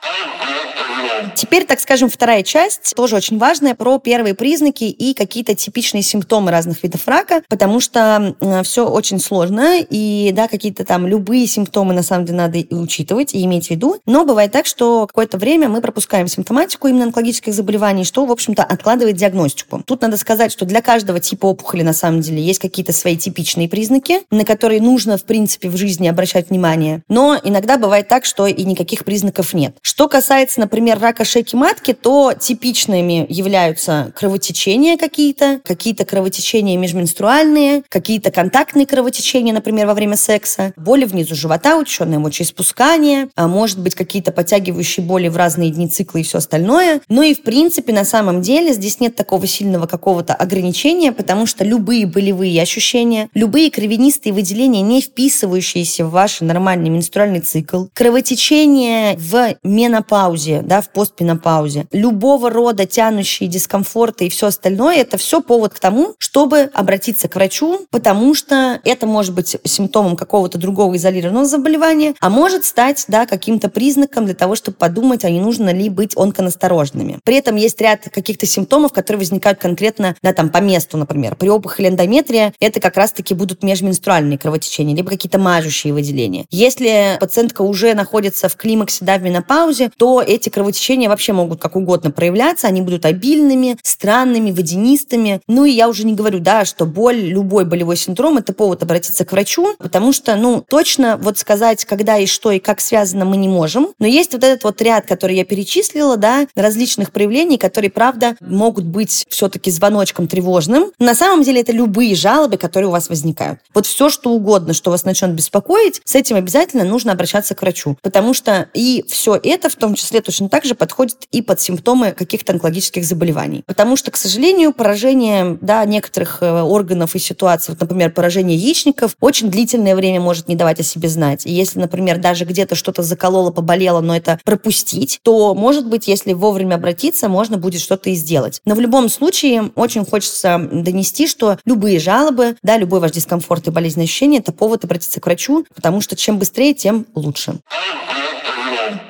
Теперь, 1.34 1.64
так 1.64 1.80
скажем, 1.80 2.08
вторая 2.08 2.42
часть, 2.42 2.94
тоже 2.94 3.16
очень 3.16 3.38
важная, 3.38 3.74
про 3.74 3.98
первые 3.98 4.34
признаки 4.34 4.84
и 4.84 5.14
какие-то 5.14 5.54
типичные 5.54 6.02
симптомы 6.02 6.50
разных 6.50 6.82
видов 6.82 7.06
рака, 7.06 7.42
потому 7.48 7.80
что 7.80 8.34
э, 8.40 8.62
все 8.62 8.88
очень 8.88 9.20
сложно, 9.20 9.78
и, 9.78 10.30
да, 10.32 10.48
какие-то 10.48 10.84
там 10.84 11.06
любые 11.06 11.46
симптомы, 11.46 11.94
на 11.94 12.02
самом 12.02 12.24
деле, 12.24 12.38
надо 12.38 12.58
учитывать 12.70 13.34
и 13.34 13.44
иметь 13.44 13.68
в 13.68 13.70
виду, 13.70 14.00
но 14.06 14.24
бывает 14.24 14.52
так, 14.52 14.66
что 14.66 15.06
какое-то 15.06 15.38
время 15.38 15.68
мы 15.68 15.80
пропускаем 15.80 16.28
симптоматику 16.28 16.88
именно 16.88 17.04
онкологических 17.04 17.52
заболеваний, 17.52 18.04
что, 18.04 18.24
в 18.24 18.32
общем-то, 18.32 18.62
откладывает 18.62 19.16
диагностику. 19.16 19.82
Тут 19.84 20.02
надо 20.02 20.16
сказать, 20.16 20.52
что 20.52 20.64
для 20.64 20.80
каждого 20.80 21.20
типа 21.20 21.46
опухоли, 21.46 21.82
на 21.82 21.92
самом 21.92 22.20
деле, 22.20 22.42
есть 22.42 22.58
какие-то 22.58 22.92
свои 22.92 23.16
типичные 23.16 23.68
признаки, 23.68 24.20
на 24.30 24.44
которые 24.44 24.80
нужно, 24.80 25.18
в 25.18 25.24
принципе, 25.24 25.68
в 25.68 25.76
жизни 25.76 26.08
обращать 26.08 26.50
внимание, 26.50 27.02
но 27.08 27.38
иногда 27.42 27.78
бывает 27.78 28.08
так, 28.08 28.24
что 28.24 28.46
и 28.46 28.64
никаких 28.64 29.04
признаков 29.04 29.54
нет. 29.54 29.76
Что 29.82 30.08
касается, 30.08 30.60
например, 30.60 30.98
рака 30.98 31.07
шейки 31.24 31.54
матки, 31.56 31.92
то 31.92 32.32
типичными 32.38 33.26
являются 33.28 34.12
кровотечения 34.16 34.96
какие-то, 34.96 35.60
какие-то 35.64 36.04
кровотечения 36.04 36.76
межменструальные, 36.76 37.82
какие-то 37.88 38.30
контактные 38.30 38.86
кровотечения, 38.86 39.52
например, 39.52 39.86
во 39.86 39.94
время 39.94 40.16
секса, 40.16 40.72
боли 40.76 41.04
внизу 41.04 41.34
живота, 41.34 41.76
учащенное 41.76 42.18
мочеиспускание, 42.18 43.28
а 43.34 43.48
может 43.48 43.80
быть 43.80 43.94
какие-то 43.94 44.32
подтягивающие 44.32 45.04
боли 45.04 45.28
в 45.28 45.36
разные 45.36 45.70
дни 45.70 45.88
цикла 45.88 46.18
и 46.18 46.22
все 46.22 46.38
остальное. 46.38 47.00
Ну 47.08 47.22
и, 47.22 47.34
в 47.34 47.42
принципе, 47.42 47.92
на 47.92 48.04
самом 48.04 48.42
деле 48.42 48.72
здесь 48.72 49.00
нет 49.00 49.16
такого 49.16 49.46
сильного 49.46 49.86
какого-то 49.86 50.34
ограничения, 50.34 51.12
потому 51.12 51.46
что 51.46 51.64
любые 51.64 52.06
болевые 52.06 52.60
ощущения, 52.62 53.28
любые 53.34 53.70
кровянистые 53.70 54.32
выделения, 54.32 54.82
не 54.82 55.00
вписывающиеся 55.00 56.04
в 56.04 56.10
ваш 56.10 56.40
нормальный 56.40 56.90
менструальный 56.90 57.40
цикл, 57.40 57.86
кровотечение 57.94 59.16
в 59.16 59.56
менопаузе, 59.62 60.62
да, 60.62 60.80
в 60.80 60.90
пост 60.98 61.18
постменопаузе. 61.18 61.86
Любого 61.92 62.50
рода 62.50 62.86
тянущие 62.86 63.48
дискомфорты 63.48 64.26
и 64.26 64.28
все 64.28 64.48
остальное, 64.48 64.96
это 64.96 65.16
все 65.16 65.40
повод 65.40 65.74
к 65.74 65.78
тому, 65.78 66.14
чтобы 66.18 66.70
обратиться 66.74 67.28
к 67.28 67.34
врачу, 67.34 67.80
потому 67.90 68.34
что 68.34 68.80
это 68.84 69.06
может 69.06 69.34
быть 69.34 69.56
симптомом 69.64 70.16
какого-то 70.16 70.58
другого 70.58 70.96
изолированного 70.96 71.46
заболевания, 71.46 72.14
а 72.20 72.30
может 72.30 72.64
стать 72.64 73.04
да, 73.08 73.26
каким-то 73.26 73.68
признаком 73.68 74.26
для 74.26 74.34
того, 74.34 74.54
чтобы 74.54 74.76
подумать, 74.76 75.24
а 75.24 75.30
не 75.30 75.40
нужно 75.40 75.72
ли 75.72 75.88
быть 75.88 76.16
онконасторожными. 76.16 77.18
При 77.24 77.36
этом 77.36 77.56
есть 77.56 77.80
ряд 77.80 78.08
каких-то 78.08 78.46
симптомов, 78.46 78.92
которые 78.92 79.18
возникают 79.18 79.58
конкретно 79.58 80.14
да, 80.22 80.32
там, 80.32 80.50
по 80.50 80.58
месту, 80.58 80.96
например. 80.96 81.34
При 81.36 81.48
опухоли 81.48 81.88
эндометрия 81.88 82.52
это 82.60 82.80
как 82.80 82.96
раз-таки 82.96 83.34
будут 83.34 83.62
межменструальные 83.62 84.38
кровотечения, 84.38 84.94
либо 84.94 85.10
какие-то 85.10 85.38
мажущие 85.38 85.92
выделения. 85.92 86.46
Если 86.50 87.16
пациентка 87.20 87.62
уже 87.62 87.94
находится 87.94 88.48
в 88.48 88.56
климаксе, 88.56 89.04
да, 89.04 89.18
в 89.18 89.22
менопаузе, 89.22 89.90
то 89.96 90.22
эти 90.22 90.48
кровотечения 90.48 90.87
вообще 91.08 91.32
могут 91.32 91.60
как 91.60 91.76
угодно 91.76 92.10
проявляться, 92.10 92.66
они 92.66 92.80
будут 92.80 93.04
обильными, 93.04 93.76
странными, 93.82 94.50
водянистыми. 94.50 95.40
Ну 95.46 95.64
и 95.64 95.70
я 95.70 95.88
уже 95.88 96.04
не 96.04 96.14
говорю, 96.14 96.40
да, 96.40 96.64
что 96.64 96.86
боль, 96.86 97.16
любой 97.16 97.64
болевой 97.64 97.96
синдром– 97.96 98.36
это 98.38 98.52
повод 98.52 98.82
обратиться 98.82 99.24
к 99.24 99.32
врачу, 99.32 99.74
потому 99.78 100.12
что, 100.12 100.36
ну, 100.36 100.64
точно 100.68 101.16
вот 101.16 101.38
сказать, 101.38 101.84
когда 101.84 102.18
и 102.18 102.26
что 102.26 102.50
и 102.50 102.58
как 102.58 102.80
связано, 102.80 103.24
мы 103.24 103.36
не 103.36 103.48
можем. 103.48 103.88
Но 103.98 104.06
есть 104.06 104.32
вот 104.32 104.44
этот 104.44 104.64
вот 104.64 104.80
ряд, 104.82 105.06
который 105.06 105.36
я 105.36 105.44
перечислила, 105.44 106.16
да, 106.16 106.46
различных 106.54 107.12
проявлений, 107.12 107.58
которые, 107.58 107.90
правда, 107.90 108.36
могут 108.40 108.84
быть 108.84 109.26
все-таки 109.28 109.70
звоночком 109.70 110.28
тревожным. 110.28 110.92
На 110.98 111.14
самом 111.14 111.42
деле 111.42 111.60
это 111.60 111.72
любые 111.72 112.14
жалобы, 112.14 112.56
которые 112.56 112.88
у 112.88 112.92
вас 112.92 113.08
возникают. 113.08 113.60
Вот 113.74 113.86
все, 113.86 114.08
что 114.08 114.30
угодно, 114.30 114.74
что 114.74 114.90
вас 114.90 115.04
начнет 115.04 115.32
беспокоить, 115.32 116.00
с 116.04 116.14
этим 116.14 116.36
обязательно 116.36 116.84
нужно 116.84 117.12
обращаться 117.12 117.54
к 117.54 117.62
врачу. 117.62 117.96
Потому 118.02 118.34
что 118.34 118.68
и 118.74 119.04
все 119.08 119.38
это 119.42 119.68
в 119.68 119.74
том 119.74 119.94
числе 119.94 120.20
точно 120.20 120.48
так 120.48 120.64
же 120.64 120.74
подходит 120.78 121.26
и 121.30 121.42
под 121.42 121.60
симптомы 121.60 122.12
каких-то 122.12 122.52
онкологических 122.52 123.04
заболеваний. 123.04 123.62
Потому 123.66 123.96
что, 123.96 124.10
к 124.10 124.16
сожалению, 124.16 124.72
поражение 124.72 125.58
да, 125.60 125.84
некоторых 125.84 126.38
э, 126.40 126.62
органов 126.62 127.14
и 127.14 127.18
ситуаций, 127.18 127.72
вот, 127.72 127.80
например, 127.80 128.12
поражение 128.12 128.56
яичников, 128.56 129.16
очень 129.20 129.50
длительное 129.50 129.94
время 129.94 130.20
может 130.20 130.48
не 130.48 130.54
давать 130.54 130.80
о 130.80 130.82
себе 130.82 131.08
знать. 131.08 131.46
И 131.46 131.50
если, 131.50 131.78
например, 131.78 132.18
даже 132.18 132.44
где-то 132.44 132.74
что-то 132.74 133.02
закололо, 133.02 133.50
поболело, 133.50 134.00
но 134.00 134.16
это 134.16 134.40
пропустить, 134.44 135.20
то, 135.22 135.54
может 135.54 135.86
быть, 135.86 136.08
если 136.08 136.32
вовремя 136.32 136.76
обратиться, 136.76 137.28
можно 137.28 137.58
будет 137.58 137.80
что-то 137.80 138.10
и 138.10 138.14
сделать. 138.14 138.60
Но 138.64 138.74
в 138.74 138.80
любом 138.80 139.08
случае, 139.08 139.70
очень 139.74 140.04
хочется 140.04 140.58
донести, 140.72 141.26
что 141.26 141.58
любые 141.64 141.98
жалобы, 141.98 142.56
да, 142.62 142.78
любой 142.78 143.00
ваш 143.00 143.12
дискомфорт 143.12 143.66
и 143.68 143.70
болезненное 143.70 144.04
ощущение– 144.04 144.40
это 144.40 144.52
повод 144.52 144.84
обратиться 144.84 145.20
к 145.20 145.26
врачу, 145.26 145.66
потому 145.74 146.00
что 146.00 146.16
чем 146.16 146.38
быстрее, 146.38 146.74
тем 146.74 147.06
лучше. 147.14 147.58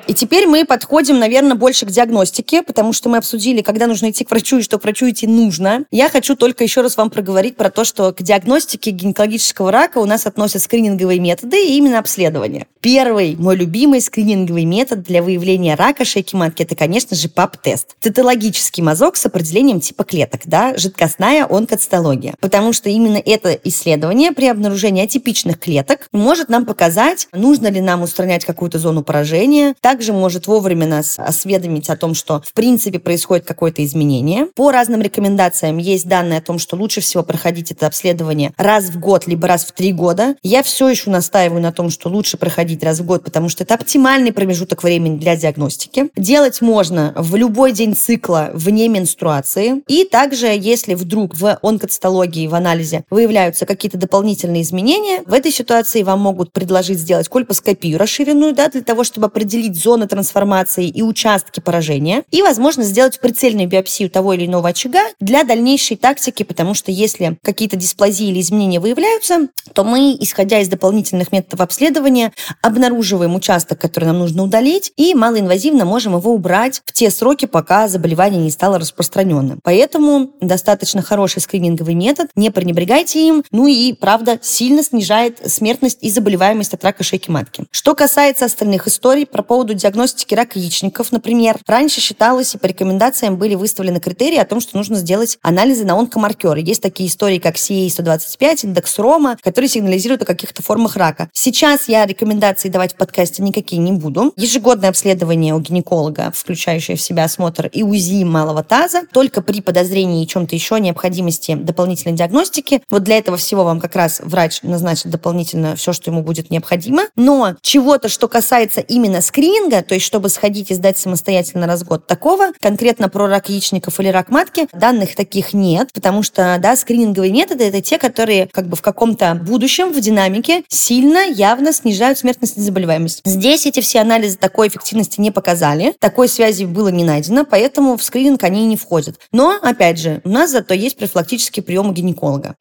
И 0.09 0.13
теперь 0.15 0.47
мы 0.47 0.65
подходим, 0.65 1.19
наверное, 1.19 1.53
больше 1.53 1.85
к 1.85 1.91
диагностике, 1.91 2.63
потому 2.63 2.93
что 2.93 3.09
мы 3.09 3.17
обсудили, 3.17 3.61
когда 3.61 3.85
нужно 3.85 4.09
идти 4.09 4.25
к 4.25 4.31
врачу 4.31 4.57
и 4.57 4.63
что 4.63 4.79
к 4.79 4.83
врачу 4.83 5.07
идти 5.07 5.27
нужно. 5.27 5.85
Я 5.91 6.09
хочу 6.09 6.35
только 6.35 6.63
еще 6.63 6.81
раз 6.81 6.97
вам 6.97 7.11
проговорить 7.11 7.55
про 7.55 7.69
то, 7.69 7.83
что 7.83 8.11
к 8.11 8.23
диагностике 8.23 8.89
гинекологического 8.89 9.71
рака 9.71 9.99
у 9.99 10.05
нас 10.05 10.25
относят 10.25 10.63
скрининговые 10.63 11.19
методы 11.19 11.63
и 11.63 11.77
именно 11.77 11.99
обследование. 11.99 12.65
Первый, 12.81 13.35
мой 13.35 13.55
любимый 13.55 14.01
скрининговый 14.01 14.65
метод 14.65 15.03
для 15.03 15.21
выявления 15.21 15.75
рака 15.75 16.05
шейки 16.05 16.35
матки, 16.35 16.63
это, 16.63 16.75
конечно 16.75 17.15
же, 17.15 17.29
ПАП-тест. 17.29 17.95
Цитологический 17.99 18.81
мазок 18.81 19.15
с 19.15 19.27
определением 19.27 19.79
типа 19.79 20.05
клеток, 20.05 20.41
да, 20.45 20.75
жидкостная 20.75 21.45
онкоцитология. 21.47 22.33
Потому 22.39 22.73
что 22.73 22.89
именно 22.89 23.21
это 23.23 23.51
исследование 23.51 24.31
при 24.31 24.47
обнаружении 24.47 25.03
атипичных 25.03 25.59
клеток 25.59 26.07
может 26.11 26.49
нам 26.49 26.65
показать, 26.65 27.27
нужно 27.31 27.67
ли 27.67 27.79
нам 27.79 28.01
устранять 28.01 28.43
какую-то 28.43 28.79
зону 28.79 29.03
поражения, 29.03 29.75
также 29.99 30.13
может 30.13 30.47
вовремя 30.47 30.87
нас 30.87 31.15
осведомить 31.17 31.89
о 31.89 31.97
том, 31.97 32.13
что 32.13 32.41
в 32.45 32.53
принципе 32.53 32.99
происходит 32.99 33.45
какое-то 33.45 33.83
изменение. 33.83 34.45
По 34.55 34.71
разным 34.71 35.01
рекомендациям 35.01 35.77
есть 35.77 36.07
данные 36.07 36.39
о 36.39 36.41
том, 36.41 36.57
что 36.57 36.77
лучше 36.77 37.01
всего 37.01 37.21
проходить 37.21 37.71
это 37.71 37.85
обследование 37.85 38.53
раз 38.55 38.85
в 38.85 38.97
год, 38.97 39.27
либо 39.27 39.45
раз 39.45 39.65
в 39.65 39.73
три 39.73 39.91
года. 39.91 40.37
Я 40.41 40.63
все 40.63 40.87
еще 40.87 41.09
настаиваю 41.09 41.61
на 41.61 41.73
том, 41.73 41.89
что 41.89 42.07
лучше 42.07 42.37
проходить 42.37 42.81
раз 42.81 42.99
в 42.99 43.05
год, 43.05 43.25
потому 43.25 43.49
что 43.49 43.65
это 43.65 43.73
оптимальный 43.73 44.31
промежуток 44.31 44.83
времени 44.83 45.17
для 45.17 45.35
диагностики. 45.35 46.09
Делать 46.15 46.61
можно 46.61 47.13
в 47.17 47.35
любой 47.35 47.73
день 47.73 47.93
цикла 47.93 48.51
вне 48.53 48.87
менструации. 48.87 49.83
И 49.89 50.05
также, 50.05 50.47
если 50.47 50.93
вдруг 50.93 51.35
в 51.35 51.59
онкоцитологии, 51.61 52.47
в 52.47 52.55
анализе 52.55 53.03
выявляются 53.09 53.65
какие-то 53.65 53.97
дополнительные 53.97 54.61
изменения, 54.61 55.23
в 55.25 55.33
этой 55.33 55.51
ситуации 55.51 56.03
вам 56.03 56.21
могут 56.21 56.53
предложить 56.53 56.99
сделать 56.99 57.27
кольпоскопию 57.27 57.99
расширенную, 57.99 58.53
да, 58.53 58.69
для 58.69 58.81
того, 58.81 59.03
чтобы 59.03 59.27
определить 59.27 59.75
зоны 59.81 60.07
трансформации 60.07 60.87
и 60.87 61.01
участки 61.01 61.59
поражения, 61.59 62.23
и, 62.31 62.41
возможно, 62.41 62.83
сделать 62.83 63.19
прицельную 63.19 63.67
биопсию 63.67 64.09
того 64.09 64.33
или 64.33 64.45
иного 64.45 64.69
очага 64.69 65.01
для 65.19 65.43
дальнейшей 65.43 65.97
тактики, 65.97 66.43
потому 66.43 66.73
что 66.73 66.91
если 66.91 67.37
какие-то 67.43 67.75
дисплазии 67.75 68.27
или 68.27 68.41
изменения 68.41 68.79
выявляются, 68.79 69.47
то 69.73 69.83
мы, 69.83 70.15
исходя 70.19 70.59
из 70.59 70.67
дополнительных 70.67 71.31
методов 71.31 71.61
обследования, 71.61 72.33
обнаруживаем 72.61 73.35
участок, 73.35 73.79
который 73.79 74.05
нам 74.05 74.19
нужно 74.19 74.43
удалить, 74.43 74.91
и 74.97 75.13
малоинвазивно 75.13 75.85
можем 75.85 76.15
его 76.15 76.33
убрать 76.33 76.81
в 76.85 76.91
те 76.91 77.09
сроки, 77.09 77.45
пока 77.45 77.87
заболевание 77.87 78.41
не 78.41 78.51
стало 78.51 78.79
распространенным. 78.79 79.59
Поэтому 79.63 80.31
достаточно 80.41 81.01
хороший 81.01 81.41
скрининговый 81.41 81.95
метод, 81.95 82.29
не 82.35 82.49
пренебрегайте 82.49 83.27
им, 83.27 83.43
ну 83.51 83.67
и, 83.67 83.93
правда, 83.93 84.39
сильно 84.41 84.83
снижает 84.83 85.39
смертность 85.51 85.99
и 86.01 86.09
заболеваемость 86.09 86.73
от 86.73 86.83
рака 86.83 87.03
шейки 87.03 87.29
матки. 87.29 87.65
Что 87.71 87.95
касается 87.95 88.45
остальных 88.45 88.87
историй 88.87 89.25
про 89.25 89.43
поводу 89.43 89.68
диагностики 89.75 90.33
рака 90.33 90.59
яичников, 90.59 91.11
например, 91.11 91.57
раньше 91.67 92.01
считалось 92.01 92.55
и 92.55 92.57
по 92.57 92.65
рекомендациям 92.65 93.37
были 93.37 93.55
выставлены 93.55 93.99
критерии 93.99 94.37
о 94.37 94.45
том, 94.45 94.61
что 94.61 94.77
нужно 94.77 94.95
сделать 94.97 95.37
анализы 95.41 95.85
на 95.85 95.95
онкомаркеры. 95.95 96.61
Есть 96.61 96.81
такие 96.81 97.09
истории, 97.09 97.39
как 97.39 97.55
CA125, 97.55 98.65
индекс 98.65 98.97
Рома, 98.99 99.37
которые 99.41 99.69
сигнализируют 99.69 100.21
о 100.23 100.25
каких-то 100.25 100.61
формах 100.61 100.95
рака. 100.95 101.29
Сейчас 101.33 101.87
я 101.87 102.05
рекомендации 102.05 102.69
давать 102.69 102.93
в 102.93 102.97
подкасте 102.97 103.43
никакие 103.43 103.81
не 103.81 103.91
буду. 103.91 104.33
Ежегодное 104.35 104.89
обследование 104.89 105.53
у 105.53 105.59
гинеколога, 105.59 106.31
включающее 106.35 106.97
в 106.97 107.01
себя 107.01 107.25
осмотр 107.25 107.67
и 107.67 107.83
УЗИ 107.83 108.23
малого 108.23 108.63
таза, 108.63 109.03
только 109.11 109.41
при 109.41 109.61
подозрении 109.61 110.23
и 110.23 110.27
чем-то 110.27 110.55
еще 110.55 110.79
необходимости 110.79 111.55
дополнительной 111.55 112.15
диагностики. 112.15 112.81
Вот 112.89 113.03
для 113.03 113.17
этого 113.17 113.37
всего 113.37 113.63
вам 113.63 113.79
как 113.79 113.95
раз 113.95 114.21
врач 114.23 114.61
назначит 114.63 115.09
дополнительно 115.09 115.75
все, 115.75 115.93
что 115.93 116.11
ему 116.11 116.23
будет 116.23 116.49
необходимо. 116.49 117.03
Но 117.15 117.55
чего-то, 117.61 118.09
что 118.09 118.27
касается 118.27 118.81
именно 118.81 119.21
скрининга, 119.59 119.81
то 119.83 119.93
есть 119.93 120.05
чтобы 120.05 120.29
сходить 120.29 120.71
и 120.71 120.73
сдать 120.73 120.97
самостоятельно 120.97 121.67
раз 121.67 121.81
в 121.81 121.87
год 121.87 122.07
такого, 122.07 122.51
конкретно 122.61 123.09
про 123.09 123.27
рак 123.27 123.49
яичников 123.49 123.99
или 123.99 124.07
рак 124.07 124.29
матки, 124.29 124.67
данных 124.73 125.15
таких 125.15 125.53
нет, 125.53 125.91
потому 125.93 126.23
что, 126.23 126.57
да, 126.59 126.75
скрининговые 126.75 127.31
методы 127.31 127.65
это 127.65 127.81
те, 127.81 127.97
которые 127.97 128.47
как 128.51 128.67
бы 128.67 128.75
в 128.75 128.81
каком-то 128.81 129.35
будущем, 129.35 129.91
в 129.91 129.99
динамике 129.99 130.63
сильно, 130.67 131.27
явно 131.27 131.73
снижают 131.73 132.17
смертность 132.17 132.57
и 132.57 132.61
заболеваемость. 132.61 133.21
Здесь 133.25 133.65
эти 133.65 133.81
все 133.81 133.99
анализы 133.99 134.37
такой 134.37 134.69
эффективности 134.69 135.19
не 135.19 135.31
показали, 135.31 135.93
такой 135.99 136.27
связи 136.27 136.65
было 136.65 136.89
не 136.89 137.03
найдено, 137.03 137.45
поэтому 137.45 137.97
в 137.97 138.03
скрининг 138.03 138.43
они 138.43 138.65
не 138.65 138.77
входят. 138.77 139.19
Но, 139.31 139.57
опять 139.61 139.99
же, 139.99 140.21
у 140.23 140.29
нас 140.29 140.51
зато 140.51 140.73
есть 140.73 140.97
профилактический 140.97 141.61
прием 141.61 141.89
у 141.89 141.93
гинеколога. 141.93 142.55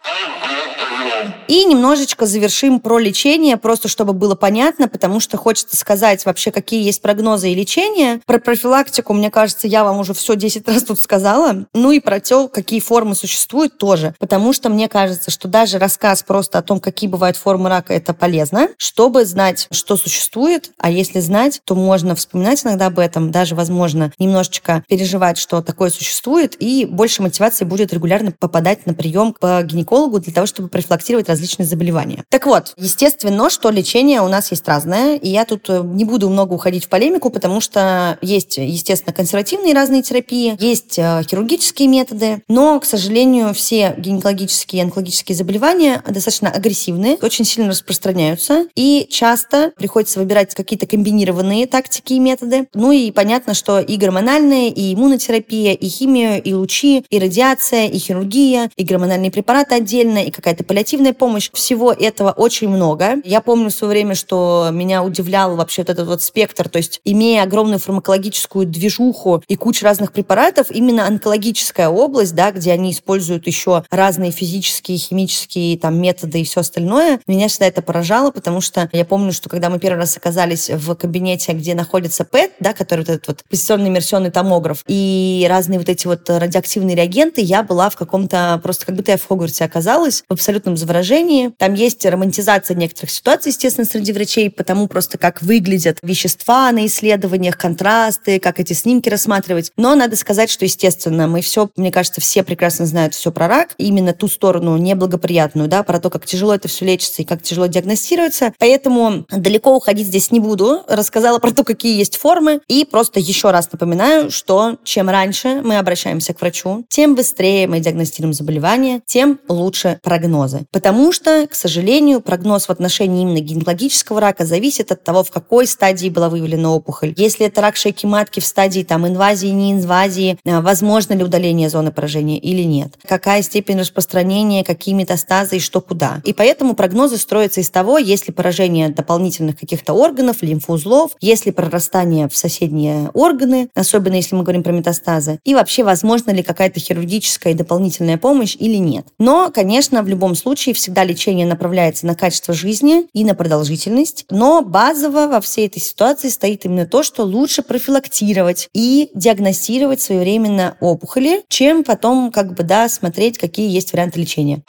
И 1.49 1.65
немножечко 1.65 2.27
завершим 2.27 2.79
про 2.79 2.99
лечение, 2.99 3.57
просто 3.57 3.89
чтобы 3.89 4.13
было 4.13 4.35
понятно, 4.35 4.87
потому 4.87 5.19
что 5.19 5.39
хочется 5.39 5.79
сказать 5.79 6.27
вообще, 6.27 6.51
какие 6.51 6.85
есть 6.85 7.01
прогнозы 7.01 7.51
и 7.51 7.55
лечения. 7.55 8.21
Про 8.27 8.39
профилактику, 8.39 9.15
мне 9.15 9.31
кажется, 9.31 9.67
я 9.67 9.83
вам 9.83 9.99
уже 9.99 10.13
все 10.13 10.37
10 10.37 10.69
раз 10.69 10.83
тут 10.83 11.01
сказала. 11.01 11.65
Ну 11.73 11.91
и 11.91 12.01
про 12.01 12.21
то, 12.21 12.49
какие 12.49 12.81
формы 12.81 13.15
существуют 13.15 13.79
тоже. 13.79 14.15
Потому 14.19 14.53
что 14.53 14.69
мне 14.69 14.89
кажется, 14.89 15.31
что 15.31 15.49
даже 15.49 15.79
рассказ 15.79 16.23
просто 16.23 16.59
о 16.59 16.63
том, 16.63 16.81
какие 16.81 17.09
бывают 17.09 17.39
формы 17.39 17.71
рака, 17.71 17.95
это 17.95 18.13
полезно, 18.13 18.69
чтобы 18.77 19.25
знать, 19.25 19.69
что 19.71 19.97
существует. 19.97 20.73
А 20.77 20.91
если 20.91 21.21
знать, 21.21 21.63
то 21.65 21.75
можно 21.75 22.15
вспоминать 22.15 22.63
иногда 22.67 22.87
об 22.87 22.99
этом, 22.99 23.31
даже, 23.31 23.55
возможно, 23.55 24.13
немножечко 24.19 24.85
переживать, 24.87 25.39
что 25.39 25.63
такое 25.63 25.89
существует, 25.89 26.57
и 26.61 26.85
больше 26.85 27.23
мотивации 27.23 27.65
будет 27.65 27.95
регулярно 27.95 28.33
попадать 28.33 28.85
на 28.85 28.93
прием 28.93 29.33
к 29.33 29.63
гинекологу 29.63 30.19
для 30.19 30.35
того, 30.35 30.47
чтобы 30.47 30.69
профилактировать 30.69 31.31
различные 31.39 31.67
заболевания. 31.67 32.25
Так 32.29 32.47
вот, 32.47 32.75
естественно, 32.77 33.49
что 33.51 33.71
лечение 33.71 34.21
у 34.21 34.29
нас 34.29 34.51
есть 34.51 34.67
разное, 34.67 35.17
и 35.17 35.29
я 35.29 35.45
тут 35.45 35.67
э, 35.69 35.83
не 35.85 36.05
буду 36.05 36.29
много 36.29 36.55
уходить 36.55 36.87
в 36.87 36.89
полемику, 36.89 37.31
потому 37.31 37.61
что 37.61 38.19
есть, 38.21 38.59
естественно, 38.59 39.13
консервативные 39.15 39.75
разные 39.75 40.03
терапии, 40.03 40.57
есть 40.59 40.99
э, 40.99 41.23
хирургические 41.29 41.89
методы, 41.89 42.43
но, 42.49 42.81
к 42.81 42.85
сожалению, 42.85 43.55
все 43.55 43.95
гинекологические 43.97 44.83
и 44.83 44.85
онкологические 44.85 45.37
заболевания 45.37 46.03
достаточно 46.09 46.51
агрессивные, 46.51 47.17
очень 47.23 47.45
сильно 47.45 47.71
распространяются, 47.71 48.67
и 48.75 49.07
часто 49.11 49.73
приходится 49.77 50.19
выбирать 50.19 50.55
какие-то 50.55 50.87
комбинированные 50.87 51.67
тактики 51.67 52.15
и 52.15 52.19
методы. 52.19 52.67
Ну 52.75 52.91
и 52.91 53.11
понятно, 53.11 53.55
что 53.55 53.81
и 53.81 53.97
гормональные, 53.97 54.71
и 54.71 54.95
иммунотерапия, 54.95 55.75
и 55.75 55.89
химия, 55.89 56.39
и 56.39 56.53
лучи, 56.53 57.05
и 57.09 57.19
радиация, 57.19 57.87
и 57.87 57.99
хирургия, 57.99 58.71
и 58.77 58.85
гормональные 58.85 59.31
препараты 59.31 59.77
отдельно, 59.77 60.19
и 60.25 60.31
какая-то 60.31 60.65
паллиативная 60.65 61.13
помощь, 61.13 61.28
помощь. 61.29 61.51
Всего 61.53 61.93
этого 61.93 62.31
очень 62.31 62.71
много. 62.71 63.17
Я 63.23 63.43
помню 63.43 63.69
в 63.69 63.75
свое 63.75 63.91
время, 63.91 64.15
что 64.15 64.71
меня 64.73 65.05
удивлял 65.05 65.57
вообще 65.57 65.83
вот 65.83 65.91
этот 65.91 66.09
вот 66.09 66.23
спектр, 66.23 66.71
то 66.71 66.79
есть 66.79 67.03
имея 67.05 67.43
огромную 67.43 67.79
фармакологическую 67.79 68.65
движуху 68.65 69.43
и 69.47 69.55
кучу 69.57 69.85
разных 69.85 70.13
препаратов, 70.13 70.71
именно 70.71 71.07
онкологическая 71.07 71.91
область, 71.91 72.35
да, 72.35 72.51
где 72.51 72.73
они 72.73 72.93
используют 72.93 73.47
еще 73.47 73.85
разные 73.91 74.31
физические, 74.31 74.97
химические 74.97 75.77
там 75.77 76.01
методы 76.01 76.41
и 76.41 76.45
все 76.45 76.61
остальное, 76.61 77.21
меня 77.27 77.49
всегда 77.49 77.67
это 77.67 77.83
поражало, 77.83 78.31
потому 78.31 78.63
что 78.63 78.89
я 78.93 79.05
помню, 79.05 79.33
что 79.35 79.51
когда 79.51 79.69
мы 79.69 79.79
первый 79.79 79.99
раз 79.99 80.17
оказались 80.17 80.71
в 80.71 80.95
кабинете, 80.95 81.53
где 81.53 81.75
находится 81.75 82.25
ПЭТ, 82.25 82.53
да, 82.59 82.73
который 82.73 83.01
вот 83.01 83.11
этот 83.11 83.27
вот 83.29 83.45
позиционный 83.51 83.91
иммерсионный 83.91 84.31
томограф, 84.31 84.83
и 84.87 85.47
разные 85.47 85.79
вот 85.79 85.91
эти 85.91 86.07
вот 86.07 86.31
радиоактивные 86.31 86.97
реагенты, 86.97 87.43
я 87.43 87.63
была 87.63 87.91
в 87.91 87.97
каком-то, 87.97 88.59
просто 88.63 88.87
как 88.87 88.97
будто 88.97 89.11
я 89.11 89.19
в 89.19 89.29
Хогвартсе 89.29 89.67
оказалась, 89.67 90.25
в 90.27 90.33
абсолютном 90.33 90.79
заворожении, 90.79 91.18
окружении. 91.19 91.53
Там 91.59 91.75
есть 91.75 92.05
романтизация 92.05 92.77
некоторых 92.77 93.11
ситуаций, 93.11 93.51
естественно, 93.51 93.87
среди 93.87 94.13
врачей, 94.13 94.51
потому 94.51 94.89
просто 94.89 95.19
как 95.19 95.43
выглядят 95.43 95.99
вещества 96.03 96.71
на 96.73 96.87
исследованиях, 96.87 97.57
контрасты, 97.57 98.39
как 98.39 98.61
эти 98.61 98.73
снимки 98.73 99.09
рассматривать. 99.09 99.73
Но 99.77 99.95
надо 99.95 100.17
сказать, 100.17 100.51
что, 100.51 100.65
естественно, 100.65 101.27
мы 101.27 101.41
все, 101.41 101.71
мне 101.77 101.91
кажется, 101.91 102.21
все 102.21 102.43
прекрасно 102.43 102.87
знают 102.87 103.15
все 103.15 103.33
про 103.33 103.49
рак, 103.49 103.75
именно 103.79 104.13
ту 104.13 104.29
сторону 104.29 104.77
неблагоприятную, 104.77 105.69
да, 105.69 105.83
про 105.83 106.01
то, 106.01 106.11
как 106.11 106.27
тяжело 106.27 106.55
это 106.55 106.69
все 106.69 106.85
лечится 106.85 107.23
и 107.23 107.25
как 107.25 107.43
тяжело 107.43 107.67
диагностируется. 107.67 108.53
Поэтому 108.59 109.27
далеко 109.31 109.77
уходить 109.77 110.07
здесь 110.07 110.31
не 110.31 110.41
буду. 110.41 110.83
Рассказала 110.89 111.39
про 111.39 111.51
то, 111.51 111.65
какие 111.65 111.99
есть 111.99 112.17
формы. 112.17 112.61
И 112.69 112.85
просто 112.85 113.21
еще 113.21 113.51
раз 113.51 113.71
напоминаю, 113.73 114.31
что 114.31 114.77
чем 114.85 115.09
раньше 115.09 115.61
мы 115.63 115.79
обращаемся 115.79 116.35
к 116.35 116.41
врачу, 116.41 116.85
тем 116.89 117.15
быстрее 117.15 117.67
мы 117.67 117.81
диагностируем 117.81 118.33
заболевание, 118.33 119.01
тем 119.07 119.41
лучше 119.49 119.99
прогнозы. 120.03 120.67
Потому 120.73 121.08
Потому 121.09 121.23
что, 121.23 121.47
к 121.47 121.55
сожалению, 121.55 122.21
прогноз 122.21 122.67
в 122.67 122.71
отношении 122.71 123.23
именно 123.23 123.41
гинекологического 123.41 124.21
рака 124.21 124.45
зависит 124.45 124.93
от 124.93 125.03
того, 125.05 125.25
в 125.25 125.31
какой 125.31 125.67
стадии 125.67 126.11
была 126.11 126.29
выявлена 126.29 126.71
опухоль. 126.71 127.15
Если 127.17 127.47
это 127.47 127.63
рак 127.63 127.77
шейки 127.77 128.05
матки 128.05 128.41
в 128.41 128.45
стадии 128.45 128.83
там, 128.83 129.09
инвазии, 129.09 129.47
не 129.47 129.73
инвазии, 129.73 130.39
э, 130.45 130.61
возможно 130.61 131.15
ли 131.15 131.25
удаление 131.25 131.71
зоны 131.71 131.93
поражения 131.93 132.39
или 132.39 132.63
нет. 132.63 132.93
Какая 133.09 133.41
степень 133.41 133.81
распространения, 133.81 134.63
какие 134.63 134.95
метастазы 134.95 135.57
и 135.57 135.61
что 135.61 135.81
куда. 135.81 136.21
И 136.27 136.35
поэтому 136.35 136.75
прогнозы 136.75 137.17
строятся 137.17 137.63
из 137.63 137.71
того, 137.71 137.97
есть 137.97 138.29
ли 138.29 138.35
поражение 138.35 138.91
дополнительных 138.91 139.59
каких-то 139.59 139.95
органов, 139.95 140.43
лимфоузлов, 140.43 141.13
ли 141.23 141.53
прорастание 141.53 142.29
в 142.29 142.37
соседние 142.37 143.09
органы, 143.15 143.71
особенно 143.75 144.17
если 144.17 144.37
мы 144.37 144.43
говорим 144.43 144.63
про 144.63 144.73
метастазы, 144.73 145.41
и 145.47 145.55
вообще 145.55 145.85
возможно 145.85 146.33
ли 146.33 146.43
какая-то 146.43 146.81
хирургическая 146.81 147.55
и 147.55 147.57
дополнительная 147.57 148.19
помощь 148.19 148.55
или 148.59 148.77
нет. 148.77 149.07
Но, 149.19 149.51
конечно, 149.51 150.03
в 150.03 150.09
любом 150.09 150.35
случае 150.35 150.59
случае 150.59 150.75
всегда 150.89 151.05
лечение 151.05 151.47
направляется 151.47 152.07
на 152.07 152.15
качество 152.15 152.55
жизни 152.55 153.09
и 153.13 153.23
на 153.23 153.35
продолжительность, 153.35 154.25
но 154.31 154.63
базово 154.63 155.27
во 155.27 155.43
всей 155.43 155.67
этой 155.67 155.81
ситуации 155.81 156.31
стоит 156.31 156.65
именно 156.65 156.87
то, 156.87 157.03
что 157.03 157.25
лучше 157.25 157.63
профилактировать 157.63 158.71
и 158.73 159.11
диагностировать 159.15 160.01
своевременно 160.01 160.79
опухоли, 160.81 161.43
чем 161.51 161.85
потом 161.85 162.33
как 162.33 162.55
бы, 162.55 162.63
да, 162.63 162.89
смотреть, 162.89 163.37
какие 163.37 163.71
есть 163.71 163.93
варианты 163.93 164.19
лечения 164.21 164.63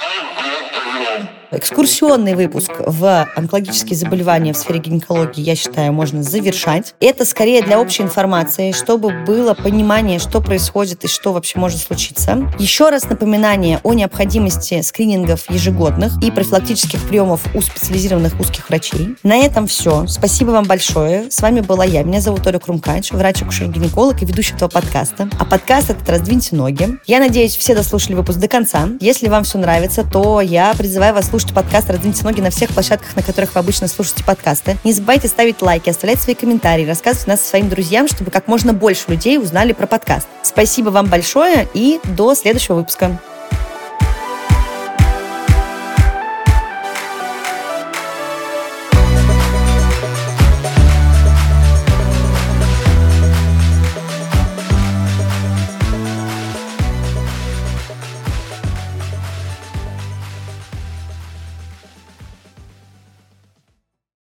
экскурсионный 1.52 2.36
выпуск 2.36 2.72
в 2.80 3.28
онкологические 3.36 3.96
заболевания 3.96 4.54
в 4.54 4.58
сфере 4.58 4.80
гинекологии, 4.80 5.42
я 5.42 5.56
считаю, 5.56 5.94
можно 5.94 6.24
завершать. 6.24 6.96
Это 7.00 7.26
скорее 7.26 7.62
для 7.62 7.80
общей 7.80 8.04
информации, 8.04 8.72
чтобы 8.72 9.12
было 9.26 9.54
понимание, 9.54 10.20
что 10.20 10.42
происходит 10.42 11.04
и 11.06 11.08
что 11.08 11.34
вообще 11.34 11.60
может 11.60 11.80
случиться. 11.80 12.52
Еще 12.60 12.90
раз 12.90 13.10
напоминание 13.10 13.80
о 13.84 13.94
необходимости 13.94 14.82
скринингов 14.82 15.50
ежегодных 15.50 16.22
и 16.24 16.32
профилактических 16.32 17.02
приемов 17.08 17.42
у 17.56 17.62
специализированных 17.62 18.40
узких 18.40 18.70
врачей. 18.70 19.16
На 19.24 19.38
этом 19.38 19.68
все. 19.68 20.06
Спасибо 20.08 20.52
вам 20.52 20.66
большое. 20.66 21.32
С 21.32 21.42
вами 21.42 21.62
была 21.62 21.86
я. 21.86 22.04
Меня 22.04 22.22
зовут 22.22 22.46
Оля 22.48 22.60
Крумкач, 22.60 23.12
врач-акушер-гинеколог 23.12 24.22
и 24.22 24.26
ведущий 24.26 24.56
этого 24.56 24.70
подкаста. 24.70 25.30
А 25.40 25.46
подкаст 25.46 25.90
этот 25.90 26.08
«Раздвиньте 26.10 26.56
ноги». 26.56 27.00
Я 27.08 27.20
надеюсь, 27.20 27.56
все 27.56 27.76
дослушали 27.76 28.16
выпуск 28.16 28.40
до 28.40 28.48
конца. 28.48 28.90
Если 29.00 29.28
вам 29.28 29.44
все 29.44 29.58
нравится, 29.58 30.04
то 30.04 30.42
я 30.42 30.74
призываю 30.78 31.14
вас 31.16 31.28
слушать 31.28 31.39
слушайте 31.40 31.56
подкаст 31.56 31.90
«Раздвиньте 31.90 32.24
ноги» 32.26 32.42
на 32.42 32.50
всех 32.50 32.70
площадках, 32.72 33.16
на 33.16 33.24
которых 33.24 33.56
вы 33.56 33.62
обычно 33.62 33.88
слушаете 33.88 34.26
подкасты. 34.26 34.76
Не 34.84 34.92
забывайте 34.92 35.30
ставить 35.30 35.62
лайки, 35.62 35.90
оставлять 35.90 36.20
свои 36.20 36.36
комментарии, 36.36 36.86
рассказывать 36.86 37.28
нас 37.28 37.42
своим 37.42 37.70
друзьям, 37.70 38.10
чтобы 38.10 38.30
как 38.30 38.50
можно 38.50 38.74
больше 38.74 39.06
людей 39.08 39.38
узнали 39.40 39.72
про 39.72 39.88
подкаст. 39.88 40.28
Спасибо 40.44 40.90
вам 40.90 41.06
большое 41.06 41.66
и 41.74 42.02
до 42.04 42.36
следующего 42.36 42.76
выпуска. 42.76 43.18